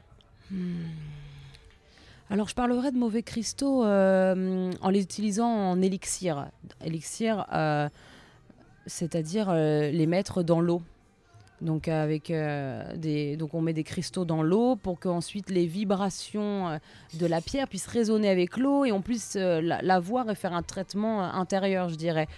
Alors, 2.32 2.48
je 2.48 2.54
parlerai 2.54 2.92
de 2.92 2.96
mauvais 2.96 3.24
cristaux 3.24 3.84
euh, 3.84 4.70
en 4.82 4.88
les 4.88 5.02
utilisant 5.02 5.48
en 5.48 5.82
élixir. 5.82 6.46
Élixir, 6.84 7.44
euh, 7.52 7.88
c'est-à-dire 8.86 9.48
euh, 9.50 9.90
les 9.90 10.06
mettre 10.06 10.44
dans 10.44 10.60
l'eau. 10.60 10.80
Donc, 11.60 11.88
avec, 11.88 12.32
des, 12.96 13.36
donc, 13.36 13.52
on 13.52 13.60
met 13.60 13.74
des 13.74 13.82
cristaux 13.84 14.24
dans 14.24 14.42
l'eau 14.42 14.76
pour 14.76 14.98
qu'ensuite 14.98 15.50
les 15.50 15.66
vibrations 15.66 16.80
de 17.18 17.26
la 17.26 17.42
pierre 17.42 17.68
puissent 17.68 17.86
résonner 17.86 18.30
avec 18.30 18.56
l'eau 18.56 18.86
et 18.86 18.92
on 18.92 19.02
puisse 19.02 19.34
la, 19.34 19.82
la 19.82 20.00
voir 20.00 20.30
et 20.30 20.34
faire 20.34 20.54
un 20.54 20.62
traitement 20.62 21.22
intérieur, 21.22 21.90
je 21.90 21.96
dirais. 21.96 22.28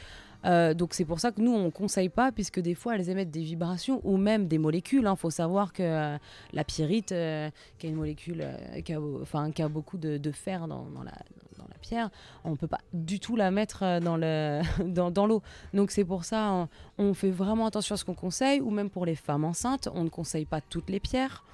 Euh, 0.45 0.75
donc 0.75 0.95
c'est 0.95 1.05
pour 1.05 1.21
ça 1.21 1.31
que 1.31 1.41
nous 1.41 1.53
on 1.53 1.71
conseille 1.71 2.09
pas 2.09 2.33
puisque 2.33 2.59
des 2.61 2.75
fois 2.75 2.97
elles 2.97 3.09
émettent 3.09 3.31
des 3.31 3.43
vibrations 3.43 4.01
ou 4.05 4.17
même 4.17 4.49
des 4.49 4.59
molécules. 4.59 5.09
Il 5.11 5.17
faut 5.17 5.31
savoir 5.31 5.73
que 5.73 5.83
euh, 5.83 6.19
la 6.53 6.65
pyrite, 6.65 7.13
euh, 7.13 7.49
qui 7.79 7.87
est 7.87 7.91
une 7.91 7.97
molécule 7.97 8.45
qui, 8.85 8.93
a, 8.93 9.01
enfin, 9.21 9.51
qui 9.53 9.63
a 9.63 9.69
beaucoup 9.69 9.99
de, 9.99 10.19
de 10.19 10.31
fer 10.33 10.67
dans, 10.67 10.87
dans 10.87 11.03
la, 11.03 11.13
dans 11.59 11.65
la 11.69 11.79
pierre, 11.81 12.11
on 12.45 12.57
peut 12.57 12.67
pas 12.67 12.81
du 12.93 13.21
tout 13.21 13.37
la 13.37 13.51
mettre 13.51 14.01
dans 14.01 14.17
le 14.17 14.63
dans, 14.85 15.11
dans 15.11 15.27
l'eau. 15.27 15.43
Donc 15.75 15.91
c'est 15.91 16.05
pour 16.05 16.25
ça 16.25 16.51
on, 16.51 16.69
on 16.99 17.15
fait 17.15 17.31
vraiment 17.31 17.67
attention 17.67 17.95
à 17.95 17.99
ce 17.99 18.05
qu'on 18.05 18.15
conseille 18.15 18.61
ou 18.61 18.71
même 18.71 18.91
pour 18.91 19.07
les 19.07 19.17
femmes 19.17 19.45
enceintes, 19.45 19.89
on 19.95 20.05
ne 20.05 20.09
conseille 20.09 20.45
pas 20.45 20.61
toutes 20.61 20.91
les 20.91 21.01
pierres. 21.01 21.45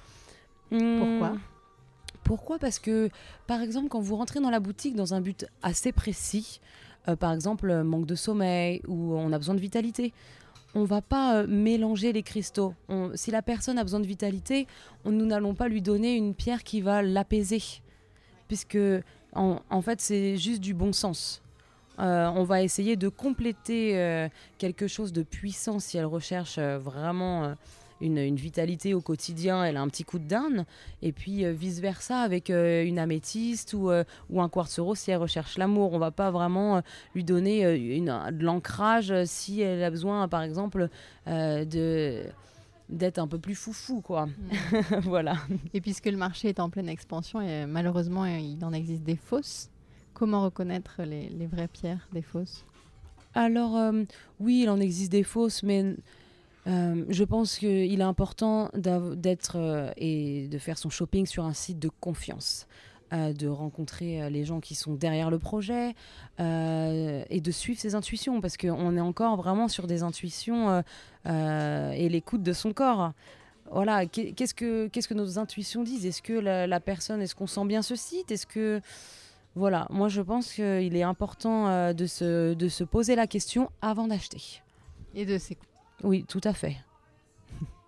Hum, 0.71 0.99
Pourquoi? 0.99 1.37
Pourquoi? 2.23 2.59
Parce 2.59 2.79
que 2.79 3.09
par 3.47 3.61
exemple 3.61 3.87
quand 3.89 3.99
vous 3.99 4.15
rentrez 4.15 4.39
dans 4.39 4.49
la 4.51 4.59
boutique 4.59 4.95
dans 4.95 5.13
un 5.13 5.21
but 5.21 5.45
assez 5.63 5.91
précis, 5.91 6.59
euh, 7.09 7.15
par 7.15 7.33
exemple 7.33 7.69
euh, 7.69 7.83
manque 7.83 8.05
de 8.05 8.15
sommeil 8.15 8.81
ou 8.87 9.13
on 9.13 9.31
a 9.33 9.37
besoin 9.37 9.55
de 9.55 9.59
vitalité. 9.59 10.13
On 10.75 10.83
va 10.83 11.01
pas 11.01 11.37
euh, 11.37 11.47
mélanger 11.47 12.13
les 12.13 12.23
cristaux. 12.23 12.73
Si 13.15 13.31
la 13.31 13.41
personne 13.41 13.77
a 13.77 13.83
besoin 13.83 13.99
de 13.99 14.05
vitalité, 14.07 14.67
on- 15.05 15.11
nous 15.11 15.25
n'allons 15.25 15.55
pas 15.55 15.67
lui 15.67 15.81
donner 15.81 16.15
une 16.15 16.35
pierre 16.35 16.63
qui 16.63 16.81
va 16.81 17.01
l'apaiser, 17.01 17.61
puisque 18.47 18.77
en, 19.33 19.81
fait 19.81 20.01
c'est 20.01 20.37
juste 20.37 20.61
du 20.61 20.73
bon 20.73 20.93
sens. 20.93 21.41
On 21.97 22.43
va 22.43 22.61
essayer 22.63 22.95
de 22.95 23.09
compléter 23.09 24.29
quelque 24.57 24.87
chose 24.87 25.11
de 25.11 25.21
puissant 25.21 25.79
si 25.79 25.97
elle 25.97 26.05
recherche 26.05 26.57
vraiment 26.57 27.55
une, 28.01 28.17
une 28.17 28.35
vitalité 28.35 28.93
au 28.93 29.01
quotidien, 29.01 29.63
elle 29.63 29.77
a 29.77 29.81
un 29.81 29.87
petit 29.87 30.03
coup 30.03 30.19
de 30.19 30.27
down, 30.27 30.65
et 31.01 31.11
puis 31.11 31.45
vice 31.53 31.79
versa 31.79 32.21
avec 32.21 32.49
euh, 32.49 32.83
une 32.83 32.99
améthyste 32.99 33.73
ou, 33.73 33.89
euh, 33.89 34.03
ou 34.29 34.41
un 34.41 34.49
quartz 34.49 34.79
rose 34.79 34.99
si 34.99 35.11
elle 35.11 35.17
recherche 35.17 35.57
l'amour. 35.57 35.93
On 35.93 35.99
va 35.99 36.11
pas 36.11 36.31
vraiment 36.31 36.77
euh, 36.77 36.81
lui 37.15 37.23
donner 37.23 37.65
euh, 37.65 37.75
une, 37.75 38.05
de 38.31 38.43
l'ancrage 38.43 39.11
euh, 39.11 39.23
si 39.25 39.61
elle 39.61 39.83
a 39.83 39.89
besoin, 39.89 40.27
par 40.27 40.41
exemple, 40.41 40.89
euh, 41.27 41.65
de 41.65 42.23
d'être 42.89 43.19
un 43.19 43.27
peu 43.27 43.37
plus 43.37 43.53
foufou, 43.53 44.01
quoi. 44.01 44.27
voilà. 45.03 45.35
Et 45.75 45.81
puisque 45.81 46.07
le 46.07 46.17
marché 46.17 46.49
est 46.49 46.59
en 46.59 46.71
pleine 46.71 46.89
expansion 46.89 47.39
et 47.39 47.63
euh, 47.63 47.67
malheureusement 47.67 48.23
euh, 48.23 48.39
il 48.39 48.65
en 48.65 48.73
existe 48.73 49.03
des 49.03 49.15
fausses, 49.15 49.69
comment 50.15 50.43
reconnaître 50.43 51.03
les, 51.03 51.29
les 51.29 51.45
vraies 51.45 51.67
pierres 51.67 52.07
des 52.13 52.23
fausses? 52.23 52.65
Alors, 53.35 53.77
euh, 53.77 54.03
oui, 54.39 54.61
il 54.63 54.69
en 54.71 54.79
existe 54.79 55.11
des 55.11 55.21
fausses, 55.21 55.61
mais 55.61 55.95
euh, 56.69 57.03
je 57.09 57.23
pense 57.23 57.57
qu'il 57.57 57.99
est 57.99 58.03
important 58.03 58.69
d'être 58.75 59.55
euh, 59.57 59.91
et 59.97 60.47
de 60.47 60.57
faire 60.59 60.77
son 60.77 60.89
shopping 60.89 61.25
sur 61.25 61.45
un 61.45 61.53
site 61.53 61.79
de 61.79 61.89
confiance. 61.99 62.67
euh, 63.11 63.33
de 63.33 63.47
rencontrer 63.47 64.29
les 64.29 64.45
gens 64.45 64.59
qui 64.59 64.75
sont 64.75 64.93
derrière 64.93 65.31
le 65.31 65.39
projet 65.39 65.95
et 66.37 67.41
de 67.41 67.51
suivre 67.51 67.79
ses 67.79 67.95
intuitions 67.95 68.39
parce 68.39 68.55
qu'on 68.55 68.95
est 68.95 69.01
encore 69.01 69.35
vraiment 69.35 69.67
sur 69.67 69.87
des 69.87 70.03
intuitions 70.03 70.83
et 71.25 72.09
l'écoute 72.09 72.43
de 72.43 72.53
son 72.53 72.71
corps. 72.71 73.13
Voilà, 73.71 74.05
qu'est- 74.05 74.33
qu'est-ce 74.33 74.53
que, 74.53 75.13
nos 75.15 75.39
intuitions 75.39 75.81
disent? 75.83 76.05
Est-ce 76.05 76.21
que 76.21 76.33
la, 76.33 76.79
personne, 76.79 77.19
est-ce 77.23 77.33
qu'on 77.33 77.47
sent 77.47 77.65
bien 77.65 77.81
ce 77.81 77.95
site? 77.95 78.31
Est-ce 78.31 78.45
que 78.45 78.79
voilà, 79.55 79.87
moi 79.89 80.07
je 80.07 80.21
pense 80.21 80.53
qu'il 80.53 80.95
est 80.95 81.01
important 81.01 81.91
de, 81.93 82.05
se, 82.05 82.53
de 82.53 82.67
se 82.69 82.83
poser 82.83 83.15
la 83.15 83.25
question 83.25 83.71
avant 83.81 84.07
d'acheter. 84.07 84.61
Et 85.15 85.25
de 85.25 85.39
ces 85.39 85.57
Oui, 86.03 86.25
tout 86.27 86.41
à 86.43 86.53
fait. 86.53 86.77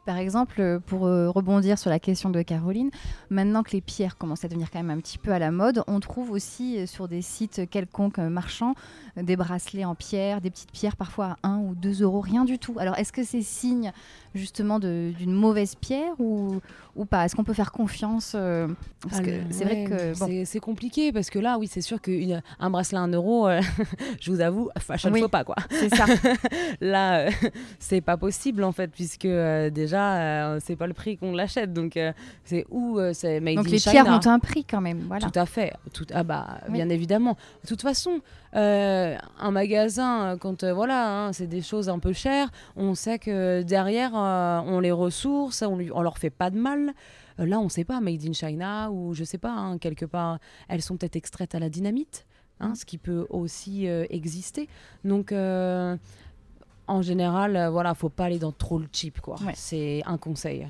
Par 0.06 0.18
exemple, 0.18 0.60
euh, 0.62 0.80
pour 0.80 1.06
euh, 1.06 1.30
rebondir 1.30 1.78
sur 1.78 1.92
la 1.92 2.00
question 2.00 2.32
de 2.32 2.42
Caroline, 2.42 2.90
maintenant 3.30 3.62
que 3.62 3.72
les 3.72 3.82
pierres 3.82 4.18
commencent 4.18 4.44
à 4.44 4.48
devenir 4.48 4.72
quand 4.72 4.80
même 4.80 4.90
un 4.90 5.00
petit 5.00 5.20
peu 5.20 5.32
à 5.32 5.38
la 5.38 5.52
mode, 5.52 5.84
on 5.86 6.00
trouve 6.00 6.32
aussi 6.32 6.80
euh, 6.80 6.86
sur 6.88 7.08
des 7.08 7.22
sites 7.22 7.70
quelconques 7.70 8.18
marchands 8.18 8.74
des 9.16 9.36
bracelets 9.36 9.86
en 9.86 9.94
pierre, 9.94 10.42
des 10.42 10.50
petites 10.50 10.72
pierres 10.72 10.96
parfois 10.96 11.38
à 11.44 11.50
1 11.50 11.60
ou 11.60 11.76
2 11.76 12.02
euros, 12.02 12.20
rien 12.20 12.46
du 12.46 12.58
tout. 12.58 12.78
Alors 12.80 12.98
est-ce 12.98 13.14
que 13.14 13.24
c'est 13.24 13.44
signe 13.44 13.92
justement 14.34 14.80
d'une 14.80 15.34
mauvaise 15.34 15.76
pierre 15.76 16.14
ou, 16.20 16.60
ou 16.96 17.06
pas? 17.06 17.26
Est-ce 17.26 17.36
qu'on 17.36 17.44
peut 17.44 17.54
faire 17.54 17.72
confiance 17.72 18.34
euh, 18.36 18.68
que 19.10 19.16
Alors, 19.16 19.42
c'est 19.50 19.64
vrai 19.66 19.84
que 19.86 20.18
bon, 20.20 20.44
c'est- 20.46 20.60
compliqué 20.60 21.12
parce 21.12 21.30
que 21.30 21.40
là, 21.40 21.58
oui, 21.58 21.68
c'est 21.68 21.82
sûr 21.82 22.00
qu'un 22.02 22.70
bracelet 22.70 22.98
à 22.98 23.02
1 23.02 23.08
euro, 23.14 23.48
euh, 23.48 23.62
je 24.22 24.32
vous 24.32 24.42
avoue, 24.42 24.70
fashion 24.80 25.10
Oui. 25.12 25.20
faut 25.22 25.28
pas 25.28 25.44
quoi. 25.44 25.56
c'est 25.72 25.94
ça. 25.96 26.06
Là, 26.82 27.20
euh, 27.28 27.32
c'est 27.80 28.02
pas 28.02 28.18
possible 28.18 28.64
en 28.64 28.72
fait, 28.72 28.88
puisque 28.90 29.26
euh, 29.26 29.70
déjà, 29.70 30.16
euh, 30.54 30.60
c'est 30.64 30.76
pas 30.76 30.88
le 30.88 30.94
prix 30.94 31.18
qu'on 31.18 31.34
l'achète. 31.34 31.74
Donc, 31.74 31.98
c'est 32.44 32.66
où 32.70 33.00
c'est 33.14 33.40
made 33.40 33.56
Donc 33.56 33.68
in 33.68 33.72
les 33.72 33.80
China. 33.80 33.92
pierres 34.04 34.08
ont 34.08 34.28
un 34.30 34.40
prix 34.40 34.64
quand 34.66 34.82
même. 34.82 35.04
Voilà. 35.08 35.30
Tout 35.30 35.40
à 35.40 35.46
fait. 35.46 35.74
Tout, 35.94 36.06
ah 36.14 36.24
bah, 36.24 36.60
Oui. 36.68 36.74
bien 36.74 36.90
évidemment. 36.90 37.38
De 37.64 37.68
toute 37.68 37.82
façon, 37.82 38.20
euh, 38.56 39.18
un 39.40 39.52
magasin, 39.52 40.34
euh, 40.34 40.38
quand 40.38 40.64
euh, 40.64 40.74
voilà, 40.74 41.28
hein, 41.28 41.34
c'est 41.34 41.48
des 41.48 41.62
choses 41.62 41.90
un 41.90 42.00
peu 42.00 42.14
chères, 42.14 42.50
on 42.76 42.96
sait 42.96 43.20
que 43.20 43.62
derrière, 43.62 44.12
euh, 44.16 44.62
on 44.66 44.80
les 44.80 44.92
ressource, 44.92 45.62
on, 45.62 45.78
lui, 45.78 45.92
on 45.94 46.02
leur 46.02 46.18
fait 46.18 46.30
pas 46.30 46.50
de 46.50 46.58
mal. 46.58 46.94
Là, 47.38 47.60
on 47.60 47.70
sait 47.70 47.86
pas, 47.86 48.02
made 48.02 48.24
in 48.26 48.34
China 48.34 48.92
ou 48.92 49.14
je 49.14 49.24
sais 49.24 49.38
pas, 49.38 49.52
hein, 49.52 49.78
quelque 49.78 50.06
part, 50.06 50.38
elles 50.68 50.82
sont 50.82 50.98
peut-être 50.98 51.16
extraites 51.16 51.56
à 51.56 51.60
la 51.60 51.70
dynamite, 51.70 52.28
hein, 52.60 52.76
ce 52.76 52.86
qui 52.86 52.98
peut 52.98 53.26
aussi 53.30 53.88
exister. 53.88 54.68
Donc, 55.06 55.32
en 55.32 57.02
général, 57.02 57.70
voilà, 57.72 57.96
faut 57.96 58.10
pas 58.10 58.26
aller 58.26 58.38
dans 58.38 58.52
trop 58.52 58.78
le 58.78 58.88
cheap, 58.92 59.22
quoi. 59.22 59.38
Ouais. 59.42 59.54
C'est 59.56 60.04
un 60.06 60.18
conseil. 60.18 60.68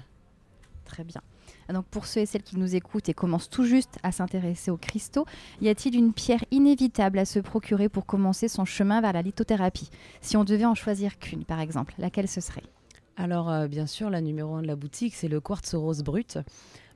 Très 0.85 1.03
bien. 1.03 1.21
Donc 1.69 1.85
pour 1.85 2.05
ceux 2.05 2.21
et 2.21 2.25
celles 2.25 2.43
qui 2.43 2.57
nous 2.57 2.75
écoutent 2.75 3.09
et 3.09 3.13
commencent 3.13 3.49
tout 3.49 3.63
juste 3.63 3.97
à 4.03 4.11
s'intéresser 4.11 4.71
aux 4.71 4.77
cristaux, 4.77 5.25
y 5.61 5.69
a-t-il 5.69 5.95
une 5.95 6.13
pierre 6.13 6.43
inévitable 6.51 7.19
à 7.19 7.25
se 7.25 7.39
procurer 7.39 7.89
pour 7.89 8.05
commencer 8.05 8.47
son 8.47 8.65
chemin 8.65 9.01
vers 9.01 9.13
la 9.13 9.21
lithothérapie? 9.21 9.89
Si 10.21 10.37
on 10.37 10.43
devait 10.43 10.65
en 10.65 10.75
choisir 10.75 11.19
qu'une, 11.19 11.45
par 11.45 11.59
exemple, 11.59 11.93
laquelle 11.97 12.27
ce 12.27 12.41
serait? 12.41 12.63
Alors, 13.17 13.49
euh, 13.49 13.67
bien 13.67 13.85
sûr, 13.87 14.09
la 14.09 14.21
numéro 14.21 14.55
un 14.55 14.61
de 14.61 14.67
la 14.67 14.75
boutique, 14.75 15.15
c'est 15.15 15.27
le 15.27 15.39
quartz 15.39 15.75
rose 15.75 16.01
brut. 16.01 16.39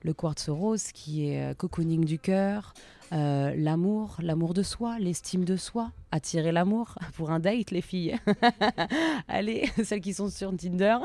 Le 0.02 0.12
quartz 0.12 0.48
rose 0.48 0.92
qui 0.92 1.28
est 1.28 1.42
euh, 1.42 1.54
cocooning 1.54 2.04
du 2.04 2.18
cœur, 2.18 2.74
euh, 3.12 3.54
l'amour, 3.56 4.16
l'amour 4.20 4.52
de 4.52 4.62
soi, 4.62 4.98
l'estime 4.98 5.44
de 5.44 5.56
soi, 5.56 5.92
attirer 6.10 6.50
l'amour 6.50 6.96
pour 7.14 7.30
un 7.30 7.38
date, 7.38 7.70
les 7.70 7.80
filles. 7.80 8.16
Allez, 9.28 9.70
celles 9.84 10.00
qui 10.00 10.12
sont 10.12 10.28
sur 10.28 10.54
Tinder. 10.56 10.98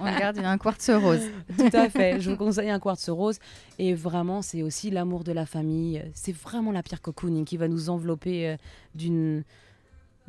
On 0.00 0.04
regarde, 0.04 0.36
il 0.36 0.42
y 0.42 0.46
a 0.46 0.50
un 0.50 0.58
quartz 0.58 0.90
rose. 0.90 1.22
Tout 1.56 1.76
à 1.76 1.90
fait. 1.90 2.20
Je 2.20 2.30
vous 2.30 2.36
conseille 2.36 2.70
un 2.70 2.80
quartz 2.80 3.08
rose. 3.10 3.38
Et 3.78 3.94
vraiment, 3.94 4.42
c'est 4.42 4.62
aussi 4.62 4.90
l'amour 4.90 5.24
de 5.24 5.32
la 5.32 5.44
famille. 5.44 6.02
C'est 6.14 6.34
vraiment 6.34 6.72
la 6.72 6.82
pierre 6.82 7.02
cocooning 7.02 7.44
qui 7.44 7.56
va 7.56 7.68
nous 7.68 7.90
envelopper 7.90 8.48
euh, 8.48 8.56
d'une. 8.94 9.44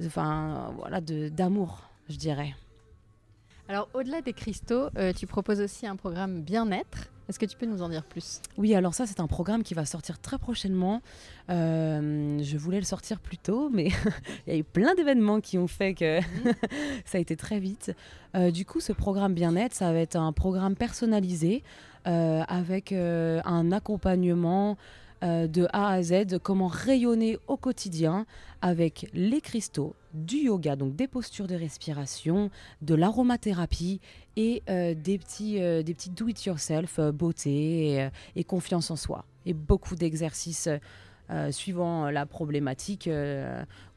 Enfin, 0.05 0.73
voilà, 0.77 0.99
d'amour, 1.01 1.83
je 2.09 2.17
dirais. 2.17 2.55
Alors, 3.69 3.87
au-delà 3.93 4.21
des 4.21 4.33
cristaux, 4.33 4.89
euh, 4.97 5.13
tu 5.13 5.25
proposes 5.25 5.61
aussi 5.61 5.87
un 5.87 5.95
programme 5.95 6.41
bien-être. 6.41 7.09
Est-ce 7.29 7.39
que 7.39 7.45
tu 7.45 7.55
peux 7.55 7.65
nous 7.65 7.81
en 7.81 7.87
dire 7.87 8.03
plus? 8.03 8.41
Oui, 8.57 8.75
alors 8.75 8.93
ça, 8.93 9.05
c'est 9.07 9.21
un 9.21 9.27
programme 9.27 9.63
qui 9.63 9.73
va 9.73 9.85
sortir 9.85 10.19
très 10.19 10.37
prochainement. 10.37 11.01
Euh, 11.49 12.39
je 12.43 12.57
voulais 12.57 12.79
le 12.79 12.85
sortir 12.85 13.21
plus 13.21 13.37
tôt, 13.37 13.69
mais 13.71 13.87
il 14.47 14.53
y 14.53 14.55
a 14.57 14.59
eu 14.59 14.65
plein 14.65 14.93
d'événements 14.95 15.39
qui 15.39 15.57
ont 15.57 15.69
fait 15.69 15.93
que 15.93 16.19
ça 17.05 17.17
a 17.17 17.21
été 17.21 17.37
très 17.37 17.59
vite. 17.59 17.95
Euh, 18.35 18.51
du 18.51 18.65
coup, 18.65 18.81
ce 18.81 18.91
programme 18.91 19.33
bien-être, 19.33 19.73
ça 19.73 19.93
va 19.93 19.99
être 19.99 20.17
un 20.17 20.33
programme 20.33 20.75
personnalisé 20.75 21.63
avec 22.05 22.91
un 22.91 23.71
accompagnement 23.71 24.77
de 25.21 25.67
A 25.71 25.87
à 25.87 26.03
Z, 26.03 26.37
comment 26.43 26.67
rayonner 26.67 27.39
au 27.47 27.55
quotidien 27.55 28.25
avec 28.61 29.09
les 29.13 29.39
cristaux, 29.39 29.95
du 30.13 30.37
yoga, 30.37 30.75
donc 30.75 30.95
des 30.95 31.07
postures 31.07 31.47
de 31.47 31.55
respiration, 31.55 32.49
de 32.81 32.95
l'aromathérapie 32.95 33.99
et 34.35 34.63
euh, 34.69 34.93
des 34.93 35.17
petits, 35.17 35.61
euh, 35.61 35.83
des 35.83 35.93
petits 35.93 36.09
do-it-yourself, 36.09 36.99
beauté 36.99 38.09
et, 38.35 38.43
confiance 38.43 38.91
en 38.91 38.95
soi. 38.95 39.25
Et 39.45 39.53
beaucoup 39.53 39.95
d'exercices 39.95 40.69
suivant 41.49 42.11
la 42.11 42.27
problématique 42.27 43.09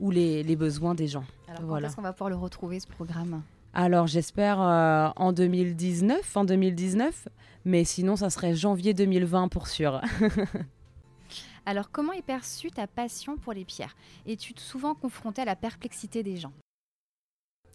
ou 0.00 0.10
les, 0.10 0.56
besoins 0.56 0.94
des 0.94 1.06
gens. 1.06 1.24
Alors, 1.48 1.62
voilà. 1.64 1.88
est-ce 1.88 1.96
qu'on 1.96 2.02
va 2.02 2.12
pouvoir 2.12 2.30
le 2.30 2.36
retrouver, 2.36 2.80
ce 2.80 2.86
programme? 2.86 3.42
Alors 3.74 4.06
j'espère 4.06 4.58
en 4.58 5.32
2019, 5.32 6.36
en 6.36 6.44
2019, 6.44 7.28
mais 7.66 7.84
sinon 7.84 8.16
ça 8.16 8.30
serait 8.30 8.54
janvier 8.54 8.94
2020 8.94 9.48
pour 9.48 9.66
sûr. 9.66 10.00
Alors, 11.68 11.90
comment 11.90 12.12
est 12.12 12.22
perçue 12.22 12.70
ta 12.70 12.86
passion 12.86 13.36
pour 13.36 13.52
les 13.52 13.64
pierres? 13.64 13.96
Es-tu 14.24 14.54
souvent 14.56 14.94
confrontée 14.94 15.42
à 15.42 15.44
la 15.44 15.56
perplexité 15.56 16.22
des 16.22 16.36
gens? 16.36 16.52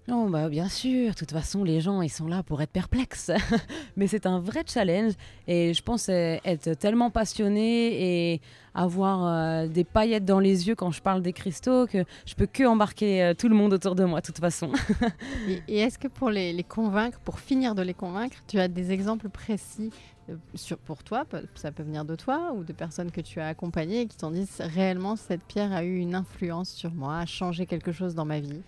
Oh 0.09 0.27
bah 0.29 0.49
bien 0.49 0.67
sûr, 0.67 1.11
de 1.11 1.15
toute 1.15 1.31
façon 1.31 1.63
les 1.63 1.79
gens 1.79 2.01
ils 2.01 2.09
sont 2.09 2.27
là 2.27 2.41
pour 2.41 2.61
être 2.61 2.71
perplexes. 2.71 3.31
Mais 3.95 4.07
c'est 4.07 4.25
un 4.25 4.39
vrai 4.39 4.63
challenge 4.65 5.13
et 5.47 5.73
je 5.75 5.81
pense 5.83 6.09
être 6.09 6.73
tellement 6.73 7.11
passionné 7.11 8.31
et 8.33 8.41
avoir 8.73 9.25
euh, 9.25 9.67
des 9.67 9.83
paillettes 9.83 10.25
dans 10.25 10.39
les 10.39 10.67
yeux 10.67 10.75
quand 10.75 10.91
je 10.91 11.01
parle 11.01 11.21
des 11.21 11.33
cristaux 11.33 11.85
que 11.85 12.03
je 12.25 12.33
peux 12.33 12.47
que 12.47 12.63
embarquer 12.63 13.23
euh, 13.23 13.33
tout 13.35 13.47
le 13.47 13.55
monde 13.55 13.73
autour 13.73 13.93
de 13.93 14.03
moi 14.03 14.21
de 14.21 14.25
toute 14.25 14.39
façon. 14.39 14.71
et, 15.67 15.79
est-ce 15.79 15.99
que 15.99 16.07
pour 16.07 16.31
les, 16.31 16.63
convaincre, 16.63 17.19
pour 17.19 17.39
finir 17.39 17.75
de 17.75 17.83
les 17.83 17.93
convaincre, 17.93 18.37
tu 18.47 18.59
as 18.59 18.67
des 18.67 18.91
exemples 18.91 19.29
précis 19.29 19.91
euh, 20.29 20.35
sur, 20.55 20.79
pour 20.79 21.03
toi, 21.03 21.25
ça 21.53 21.71
peut 21.71 21.83
venir 21.83 22.05
de 22.05 22.15
toi 22.15 22.53
ou 22.55 22.63
de 22.63 22.73
personnes 22.73 23.11
que 23.11 23.21
tu 23.21 23.39
as 23.39 23.47
accompagnées 23.47 24.01
et 24.01 24.07
qui 24.07 24.17
t'ont 24.17 24.31
dit 24.31 24.47
réellement 24.59 25.15
cette 25.15 25.43
pierre 25.43 25.73
a 25.73 25.83
eu 25.83 25.97
une 25.97 26.15
influence 26.15 26.69
sur 26.69 26.91
moi, 26.91 27.19
a 27.19 27.25
changé 27.27 27.67
quelque 27.67 27.91
chose 27.91 28.15
dans 28.15 28.25
ma 28.25 28.39
vie? 28.39 28.61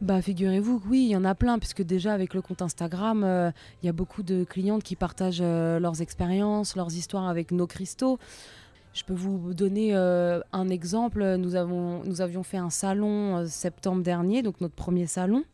Bah, 0.00 0.20
figurez-vous 0.20 0.82
oui, 0.88 1.04
il 1.04 1.10
y 1.10 1.16
en 1.16 1.24
a 1.24 1.34
plein, 1.34 1.58
puisque 1.58 1.82
déjà 1.82 2.12
avec 2.12 2.34
le 2.34 2.42
compte 2.42 2.62
Instagram, 2.62 3.24
euh, 3.24 3.50
il 3.82 3.86
y 3.86 3.88
a 3.88 3.92
beaucoup 3.92 4.22
de 4.22 4.44
clientes 4.44 4.82
qui 4.82 4.96
partagent 4.96 5.40
euh, 5.40 5.78
leurs 5.78 6.02
expériences, 6.02 6.76
leurs 6.76 6.94
histoires 6.94 7.28
avec 7.28 7.50
nos 7.50 7.66
cristaux. 7.66 8.18
Je 8.92 9.04
peux 9.04 9.14
vous 9.14 9.52
donner 9.52 9.94
un 9.94 10.68
exemple. 10.70 11.36
Nous, 11.36 11.54
avons, 11.54 12.02
nous 12.04 12.22
avions 12.22 12.42
fait 12.42 12.56
un 12.56 12.70
salon 12.70 13.46
septembre 13.46 14.02
dernier, 14.02 14.42
donc 14.42 14.58
notre 14.62 14.74
premier 14.74 15.04
salon 15.06 15.44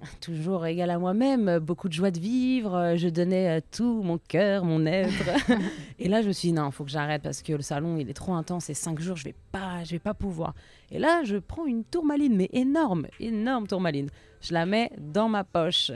toujours 0.20 0.66
égal 0.66 0.90
à 0.90 0.98
moi-même, 0.98 1.58
beaucoup 1.58 1.88
de 1.88 1.92
joie 1.92 2.10
de 2.10 2.18
vivre, 2.18 2.94
je 2.96 3.08
donnais 3.08 3.60
tout, 3.70 4.02
mon 4.02 4.18
cœur, 4.18 4.64
mon 4.64 4.86
être. 4.86 5.10
et 5.98 6.08
là, 6.08 6.22
je 6.22 6.28
me 6.28 6.32
suis 6.32 6.48
dit, 6.48 6.54
non, 6.54 6.66
il 6.66 6.72
faut 6.72 6.84
que 6.84 6.90
j'arrête 6.90 7.22
parce 7.22 7.42
que 7.42 7.52
le 7.52 7.62
salon, 7.62 7.96
il 7.96 8.08
est 8.08 8.14
trop 8.14 8.34
intense 8.34 8.70
et 8.70 8.74
cinq 8.74 9.00
jours, 9.00 9.16
je 9.16 9.24
vais 9.24 9.34
pas, 9.52 9.84
je 9.84 9.92
vais 9.92 9.98
pas 9.98 10.14
pouvoir. 10.14 10.54
Et 10.90 10.98
là, 10.98 11.22
je 11.24 11.36
prends 11.36 11.66
une 11.66 11.84
tourmaline, 11.84 12.36
mais 12.36 12.48
énorme, 12.52 13.06
énorme 13.20 13.66
tourmaline. 13.66 14.08
Je 14.40 14.54
la 14.54 14.66
mets 14.66 14.90
dans 14.98 15.28
ma 15.28 15.44
poche. 15.44 15.90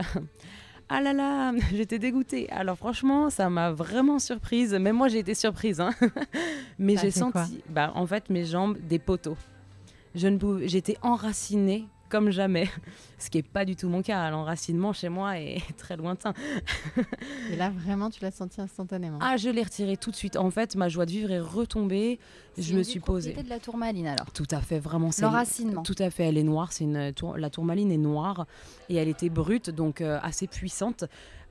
ah 0.88 1.00
là 1.00 1.12
là, 1.12 1.52
j'étais 1.72 1.98
dégoûtée. 1.98 2.50
Alors 2.50 2.76
franchement, 2.76 3.30
ça 3.30 3.48
m'a 3.48 3.70
vraiment 3.70 4.18
surprise. 4.18 4.74
Même 4.74 4.96
moi, 4.96 5.08
j'ai 5.08 5.20
été 5.20 5.34
surprise. 5.34 5.80
Hein. 5.80 5.92
mais 6.78 6.96
j'ai 6.96 7.10
senti, 7.10 7.62
bah, 7.68 7.92
en 7.94 8.06
fait, 8.06 8.30
mes 8.30 8.44
jambes 8.44 8.76
des 8.80 8.98
poteaux. 8.98 9.36
Je 10.14 10.28
ne 10.28 10.66
j'étais 10.66 10.98
enracinée 11.00 11.86
comme 12.12 12.30
jamais. 12.30 12.68
Ce 13.18 13.30
qui 13.30 13.38
n'est 13.38 13.42
pas 13.42 13.64
du 13.64 13.74
tout 13.74 13.88
mon 13.88 14.02
cas. 14.02 14.30
L'enracinement 14.30 14.92
chez 14.92 15.08
moi 15.08 15.38
est 15.38 15.62
très 15.78 15.96
lointain. 15.96 16.34
Et 17.50 17.56
là, 17.56 17.70
vraiment, 17.70 18.10
tu 18.10 18.22
l'as 18.22 18.30
senti 18.30 18.60
instantanément 18.60 19.18
Ah, 19.22 19.38
je 19.38 19.48
l'ai 19.48 19.62
retiré 19.62 19.96
tout 19.96 20.10
de 20.10 20.16
suite. 20.16 20.36
En 20.36 20.50
fait, 20.50 20.76
ma 20.76 20.90
joie 20.90 21.06
de 21.06 21.10
vivre 21.10 21.30
est 21.30 21.40
retombée. 21.40 22.18
Je 22.58 22.74
me 22.74 22.82
suis 22.82 23.00
posée. 23.00 23.32
de 23.32 23.48
la 23.48 23.58
tourmaline 23.58 24.08
alors 24.08 24.30
Tout 24.32 24.46
à 24.50 24.60
fait, 24.60 24.78
vraiment. 24.78 25.08
L'enracinement. 25.20 25.82
Tout 25.82 25.96
à 25.98 26.10
fait, 26.10 26.24
elle 26.24 26.36
est 26.36 26.42
noire. 26.42 26.72
C'est 26.72 26.84
une 26.84 27.14
La 27.36 27.48
tourmaline 27.48 27.90
est 27.90 27.96
noire 27.96 28.46
et 28.90 28.96
elle 28.96 29.08
était 29.08 29.30
brute, 29.30 29.70
donc 29.70 30.02
euh, 30.02 30.18
assez 30.22 30.46
puissante 30.46 31.04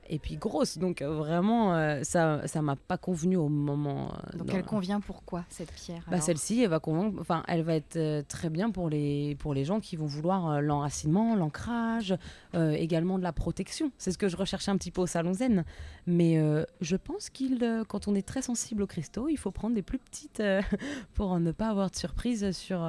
et 0.08 0.18
puis 0.18 0.36
grosse. 0.36 0.78
Donc 0.78 1.02
euh, 1.02 1.14
vraiment, 1.14 1.74
euh, 1.74 2.00
ça 2.02 2.46
ça 2.46 2.62
m'a 2.62 2.76
pas 2.76 2.98
convenu 2.98 3.36
au 3.36 3.48
moment. 3.48 4.12
Euh, 4.12 4.38
donc 4.38 4.52
elle 4.52 4.64
convient 4.64 5.00
pourquoi 5.00 5.44
cette 5.48 5.72
pierre 5.72 6.04
bah, 6.10 6.20
Celle-ci, 6.20 6.62
elle 6.62 6.70
va 6.70 6.80
enfin, 7.18 7.42
elle 7.48 7.62
va 7.62 7.74
être 7.74 8.26
très 8.28 8.50
bien 8.50 8.70
pour 8.70 8.88
les 8.88 9.36
pour 9.36 9.54
les 9.54 9.64
gens 9.64 9.80
qui 9.80 9.96
vont 9.96 10.06
vouloir 10.06 10.60
l'enracinement, 10.60 11.34
l'ancrage, 11.36 12.16
également 12.54 13.18
de 13.18 13.22
la 13.22 13.32
protection. 13.32 13.90
C'est 13.98 14.12
ce 14.12 14.18
que 14.18 14.28
je 14.28 14.36
recherchais 14.36 14.70
un 14.70 14.76
petit 14.76 14.90
peu 14.90 15.02
au 15.02 15.06
salon 15.06 15.32
Zen. 15.32 15.64
Mais 16.06 16.38
je 16.80 16.96
pense 16.96 17.30
qu'il, 17.30 17.84
quand 17.88 18.08
on 18.08 18.14
est 18.14 18.26
très 18.26 18.42
sensible 18.42 18.82
aux 18.82 18.86
cristaux, 18.86 19.28
il 19.28 19.36
faut 19.36 19.50
prendre 19.50 19.74
des 19.74 19.82
plus 19.82 19.98
petites 19.98 20.42
pour 21.14 21.38
ne 21.38 21.52
pas 21.52 21.68
avoir 21.68 21.90
de 21.90 21.96
surprise 21.96 22.50
sur 22.52 22.88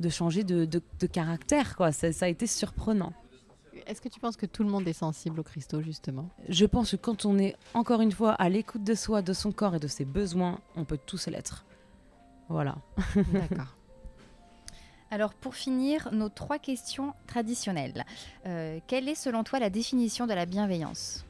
de 0.00 0.08
changer 0.08 0.44
de, 0.44 0.64
de, 0.64 0.82
de 0.98 1.06
caractère. 1.06 1.76
Quoi. 1.76 1.92
Ça, 1.92 2.12
ça 2.12 2.26
a 2.26 2.28
été 2.28 2.46
surprenant. 2.46 3.12
Est-ce 3.86 4.00
que 4.00 4.08
tu 4.08 4.20
penses 4.20 4.36
que 4.36 4.46
tout 4.46 4.62
le 4.62 4.70
monde 4.70 4.86
est 4.88 4.92
sensible 4.92 5.40
au 5.40 5.42
cristaux, 5.42 5.82
justement? 5.82 6.28
Je 6.48 6.66
pense 6.66 6.92
que 6.92 6.96
quand 6.96 7.24
on 7.24 7.38
est, 7.38 7.56
encore 7.74 8.00
une 8.00 8.12
fois, 8.12 8.32
à 8.32 8.48
l'écoute 8.48 8.84
de 8.84 8.94
soi, 8.94 9.22
de 9.22 9.32
son 9.32 9.52
corps 9.52 9.74
et 9.74 9.80
de 9.80 9.88
ses 9.88 10.04
besoins, 10.04 10.60
on 10.76 10.84
peut 10.84 10.98
tous 11.04 11.28
l'être. 11.28 11.64
Voilà. 12.48 12.76
D'accord. 13.32 13.76
Alors 15.12 15.34
pour 15.34 15.56
finir, 15.56 16.08
nos 16.12 16.28
trois 16.28 16.58
questions 16.58 17.14
traditionnelles. 17.26 18.04
Euh, 18.46 18.78
quelle 18.86 19.08
est 19.08 19.16
selon 19.16 19.42
toi 19.42 19.58
la 19.58 19.70
définition 19.70 20.26
de 20.26 20.34
la 20.34 20.46
bienveillance? 20.46 21.24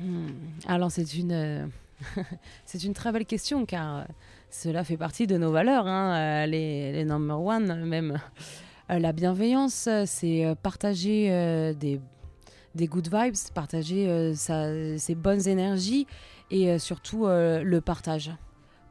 Hmm. 0.00 0.30
Alors 0.66 0.90
c'est 0.90 1.14
une, 1.14 1.70
c'est 2.64 2.82
une 2.82 2.92
très 2.92 3.12
belle 3.12 3.26
question 3.26 3.66
car 3.66 3.98
euh, 3.98 4.04
cela 4.50 4.82
fait 4.82 4.96
partie 4.96 5.28
de 5.28 5.38
nos 5.38 5.52
valeurs, 5.52 5.86
hein, 5.86 6.16
euh, 6.16 6.46
les, 6.46 6.92
les 6.92 7.04
number 7.04 7.40
one 7.40 7.84
même. 7.84 8.20
Euh, 8.90 8.98
la 8.98 9.12
bienveillance, 9.12 9.86
euh, 9.86 10.04
c'est 10.06 10.44
euh, 10.44 10.54
partager 10.54 11.28
des, 11.74 12.00
des 12.74 12.86
good 12.86 13.08
vibes, 13.12 13.34
partager 13.54 14.34
ses 14.34 15.14
bonnes 15.14 15.46
énergies 15.48 16.06
et 16.50 16.78
surtout 16.78 17.26
le 17.26 17.78
partage. 17.80 18.32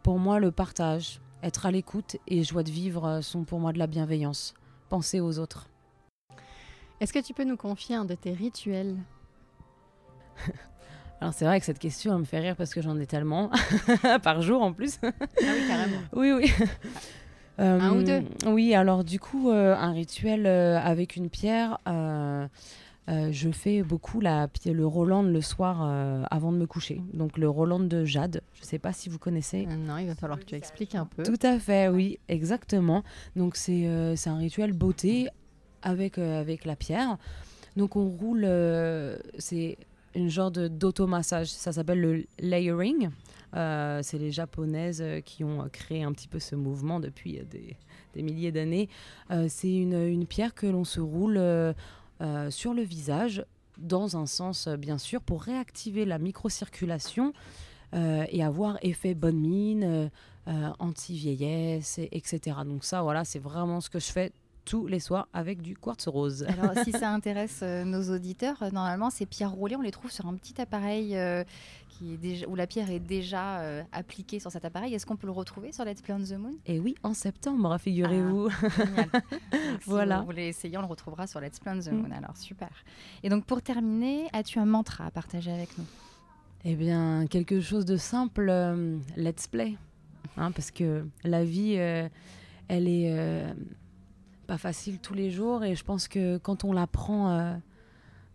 Pour 0.01 0.19
moi, 0.19 0.39
le 0.39 0.51
partage, 0.51 1.21
être 1.43 1.65
à 1.65 1.71
l'écoute 1.71 2.17
et 2.27 2.43
joie 2.43 2.63
de 2.63 2.71
vivre 2.71 3.21
sont 3.21 3.43
pour 3.43 3.59
moi 3.59 3.71
de 3.73 3.79
la 3.79 3.87
bienveillance. 3.87 4.53
Penser 4.89 5.19
aux 5.19 5.39
autres. 5.39 5.69
Est-ce 6.99 7.13
que 7.13 7.19
tu 7.19 7.33
peux 7.33 7.43
nous 7.43 7.57
confier 7.57 7.95
un 7.95 8.05
de 8.05 8.15
tes 8.15 8.33
rituels? 8.33 8.95
Alors 11.21 11.33
c'est 11.33 11.45
vrai 11.45 11.59
que 11.59 11.65
cette 11.65 11.79
question 11.79 12.13
elle 12.13 12.19
me 12.19 12.25
fait 12.25 12.39
rire 12.39 12.55
parce 12.57 12.73
que 12.73 12.81
j'en 12.81 12.99
ai 12.99 13.05
tellement 13.05 13.49
par 14.23 14.41
jour 14.41 14.61
en 14.61 14.73
plus. 14.73 14.99
ah 15.03 15.11
oui 15.39 15.67
carrément. 15.67 16.01
oui 16.11 16.31
oui. 16.33 16.51
Un 17.57 17.97
ou 17.97 18.03
deux 18.03 18.23
euh, 18.45 18.51
Oui, 18.51 18.73
alors 18.73 19.03
du 19.03 19.19
coup, 19.19 19.49
euh, 19.49 19.75
un 19.75 19.91
rituel 19.91 20.45
euh, 20.45 20.79
avec 20.79 21.15
une 21.15 21.29
pierre. 21.29 21.77
je 21.87 23.49
fais 23.51 23.83
beaucoup 23.83 24.19
la, 24.19 24.47
le 24.65 24.85
Roland 24.85 25.23
le 25.23 25.41
soir 25.41 25.81
avant 26.31 26.51
de 26.51 26.57
me 26.57 26.65
coucher. 26.65 27.01
Donc 27.13 27.37
le 27.37 27.49
Roland 27.49 27.79
de 27.79 28.05
Jade. 28.05 28.41
Je 28.53 28.61
ne 28.61 28.65
sais 28.65 28.79
pas 28.79 28.93
si 28.93 29.09
vous 29.09 29.19
connaissez. 29.19 29.65
non, 29.65 29.97
il 29.97 30.07
va 30.07 30.15
falloir 30.15 30.39
que 30.39 30.45
tu 30.45 30.55
expliques 30.55 30.95
un 30.95 31.05
peu. 31.05 31.23
Tout 31.23 31.39
à 31.45 31.59
fait, 31.59 31.89
oui, 31.89 32.19
exactement. 32.27 33.03
Donc 33.35 33.55
c'est 33.55 33.85
un 33.85 34.37
rituel 34.37 34.73
beauté 34.73 35.29
avec, 35.81 36.17
avec 36.17 36.65
la 36.65 36.75
pierre. 36.75 37.17
Donc 37.75 37.95
on 37.95 38.07
roule, 38.07 38.47
c'est 39.37 39.77
une 40.15 40.29
genre 40.29 40.51
d'automassage. 40.51 41.47
Ça 41.47 41.71
s'appelle 41.71 41.99
le 41.99 42.23
layering. 42.39 43.09
Euh, 43.55 43.99
c'est 44.01 44.17
les 44.17 44.31
japonaises 44.31 45.01
euh, 45.01 45.21
qui 45.21 45.43
ont 45.43 45.67
créé 45.71 46.03
un 46.03 46.11
petit 46.11 46.27
peu 46.27 46.39
ce 46.39 46.55
mouvement 46.55 46.99
depuis 46.99 47.39
euh, 47.39 47.43
des, 47.43 48.23
milliers 48.23 48.51
d'années. 48.51 48.89
c'est 49.47 49.73
une, 49.73 50.25
pierre 50.25 50.53
que 50.53 50.67
l'on 50.67 50.83
se 50.83 50.99
roule 50.99 51.41
sur 52.49 52.73
le 52.75 52.81
visage 52.83 53.43
dans 53.79 54.17
un 54.17 54.27
sens 54.27 54.67
bien 54.67 54.99
sûr 54.99 55.19
pour 55.21 55.41
réactiver 55.41 56.05
la 56.05 56.19
microcirculation 56.19 57.33
et 57.91 58.43
avoir 58.43 58.77
effet 58.83 59.15
bonne 59.15 59.39
mine, 59.39 60.11
anti-vieillesse, 60.45 61.99
etc. 62.11 62.57
Donc 62.67 62.83
ça 62.83 63.01
voilà 63.01 63.25
c'est 63.25 63.39
vraiment 63.39 63.81
ce 63.81 63.89
que 63.89 63.99
je 63.99 64.11
fais 64.11 64.31
tous 64.65 64.87
les 64.87 64.99
soirs 64.99 65.27
avec 65.33 65.61
du 65.61 65.75
quartz 65.75 66.07
rose. 66.07 66.43
Alors, 66.47 66.71
si 66.83 66.91
ça 66.91 67.09
intéresse 67.13 67.59
euh, 67.63 67.83
nos 67.83 68.13
auditeurs, 68.13 68.61
euh, 68.63 68.71
normalement, 68.71 69.09
ces 69.09 69.25
pierres 69.25 69.51
roulées, 69.51 69.75
on 69.75 69.81
les 69.81 69.91
trouve 69.91 70.11
sur 70.11 70.25
un 70.27 70.33
petit 70.35 70.59
appareil 70.61 71.15
euh, 71.17 71.43
qui 71.89 72.13
est 72.13 72.17
déjà, 72.17 72.47
où 72.47 72.55
la 72.55 72.65
pierre 72.67 72.89
est 72.89 72.99
déjà 72.99 73.59
euh, 73.59 73.83
appliquée 73.91 74.39
sur 74.39 74.51
cet 74.51 74.65
appareil. 74.65 74.93
Est-ce 74.93 75.05
qu'on 75.05 75.15
peut 75.15 75.27
le 75.27 75.33
retrouver 75.33 75.71
sur 75.71 75.85
Let's 75.85 76.01
Play 76.01 76.15
on 76.15 76.23
the 76.23 76.37
Moon? 76.39 76.53
Et 76.65 76.79
oui, 76.79 76.95
en 77.03 77.13
septembre, 77.13 77.77
figurez-vous. 77.77 78.49
Génial. 78.49 79.09
Donc, 79.11 79.21
si 79.51 79.89
Voilà. 79.89 80.19
vous 80.21 80.25
voulez 80.25 80.47
essayer, 80.47 80.77
on 80.77 80.81
le 80.81 80.87
retrouvera 80.87 81.27
sur 81.27 81.39
Let's 81.39 81.59
Play 81.59 81.71
on 81.75 81.79
the 81.79 81.91
Mm. 81.91 81.95
Moon. 82.01 82.11
Alors, 82.11 82.35
super. 82.37 82.69
Et 83.21 83.29
donc, 83.29 83.45
pour 83.45 83.61
terminer, 83.61 84.27
as-tu 84.33 84.59
un 84.59 84.65
mantra 84.65 85.05
à 85.05 85.11
partager 85.11 85.51
avec 85.51 85.77
nous? 85.77 85.85
Eh 86.65 86.75
bien, 86.75 87.27
quelque 87.29 87.59
chose 87.59 87.83
de 87.85 87.97
simple, 87.97 88.47
euh, 88.49 88.97
let's 89.17 89.47
play. 89.47 89.75
Hein, 90.37 90.51
parce 90.51 90.71
que 90.71 91.05
la 91.25 91.43
vie, 91.43 91.75
euh, 91.77 92.07
elle 92.69 92.87
est 92.87 93.11
euh, 93.11 93.53
pas 94.43 94.57
facile 94.57 94.99
tous 94.99 95.13
les 95.13 95.31
jours. 95.31 95.63
Et 95.63 95.75
je 95.75 95.83
pense 95.83 96.07
que 96.07 96.37
quand 96.37 96.63
on 96.63 96.73
la 96.73 96.87
prend 96.87 97.29
euh, 97.29 97.55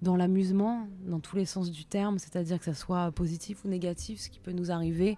dans 0.03 0.17
l'amusement, 0.17 0.89
dans 1.07 1.21
tous 1.21 1.37
les 1.37 1.45
sens 1.45 1.71
du 1.71 1.85
terme, 1.85 2.19
c'est-à-dire 2.19 2.59
que 2.59 2.65
ça 2.65 2.75
soit 2.75 3.11
positif 3.13 3.65
ou 3.65 3.69
négatif, 3.69 4.21
ce 4.21 4.31
qui 4.31 4.41
peut 4.41 4.53
nous 4.53 4.71
arriver, 4.71 5.17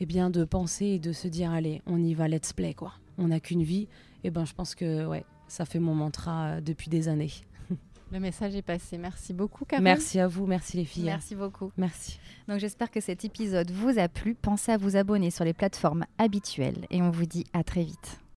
eh 0.00 0.06
bien, 0.06 0.30
de 0.30 0.44
penser 0.44 0.86
et 0.86 0.98
de 0.98 1.12
se 1.12 1.28
dire, 1.28 1.50
allez, 1.50 1.82
on 1.86 2.02
y 2.02 2.14
va, 2.14 2.28
let's 2.28 2.52
play, 2.52 2.74
quoi. 2.74 2.94
On 3.18 3.28
n'a 3.28 3.40
qu'une 3.40 3.62
vie. 3.62 3.88
Et 4.24 4.30
ben, 4.30 4.44
je 4.44 4.54
pense 4.54 4.74
que, 4.74 5.06
ouais, 5.06 5.24
ça 5.48 5.64
fait 5.64 5.78
mon 5.78 5.94
mantra 5.94 6.46
euh, 6.46 6.60
depuis 6.60 6.88
des 6.88 7.08
années. 7.08 7.30
Le 8.12 8.18
message 8.18 8.56
est 8.56 8.62
passé. 8.62 8.98
Merci 8.98 9.32
beaucoup, 9.32 9.64
Carole. 9.64 9.84
Merci 9.84 10.18
à 10.18 10.26
vous, 10.26 10.46
merci 10.46 10.76
les 10.76 10.84
filles. 10.84 11.04
Merci 11.04 11.34
beaucoup. 11.34 11.70
Merci. 11.76 12.18
Donc, 12.48 12.58
j'espère 12.58 12.90
que 12.90 13.00
cet 13.00 13.24
épisode 13.24 13.70
vous 13.70 13.98
a 13.98 14.08
plu. 14.08 14.34
Pensez 14.34 14.72
à 14.72 14.78
vous 14.78 14.96
abonner 14.96 15.30
sur 15.30 15.44
les 15.44 15.54
plateformes 15.54 16.04
habituelles 16.18 16.86
et 16.90 17.02
on 17.02 17.10
vous 17.10 17.26
dit 17.26 17.44
à 17.52 17.62
très 17.62 17.84
vite. 17.84 18.23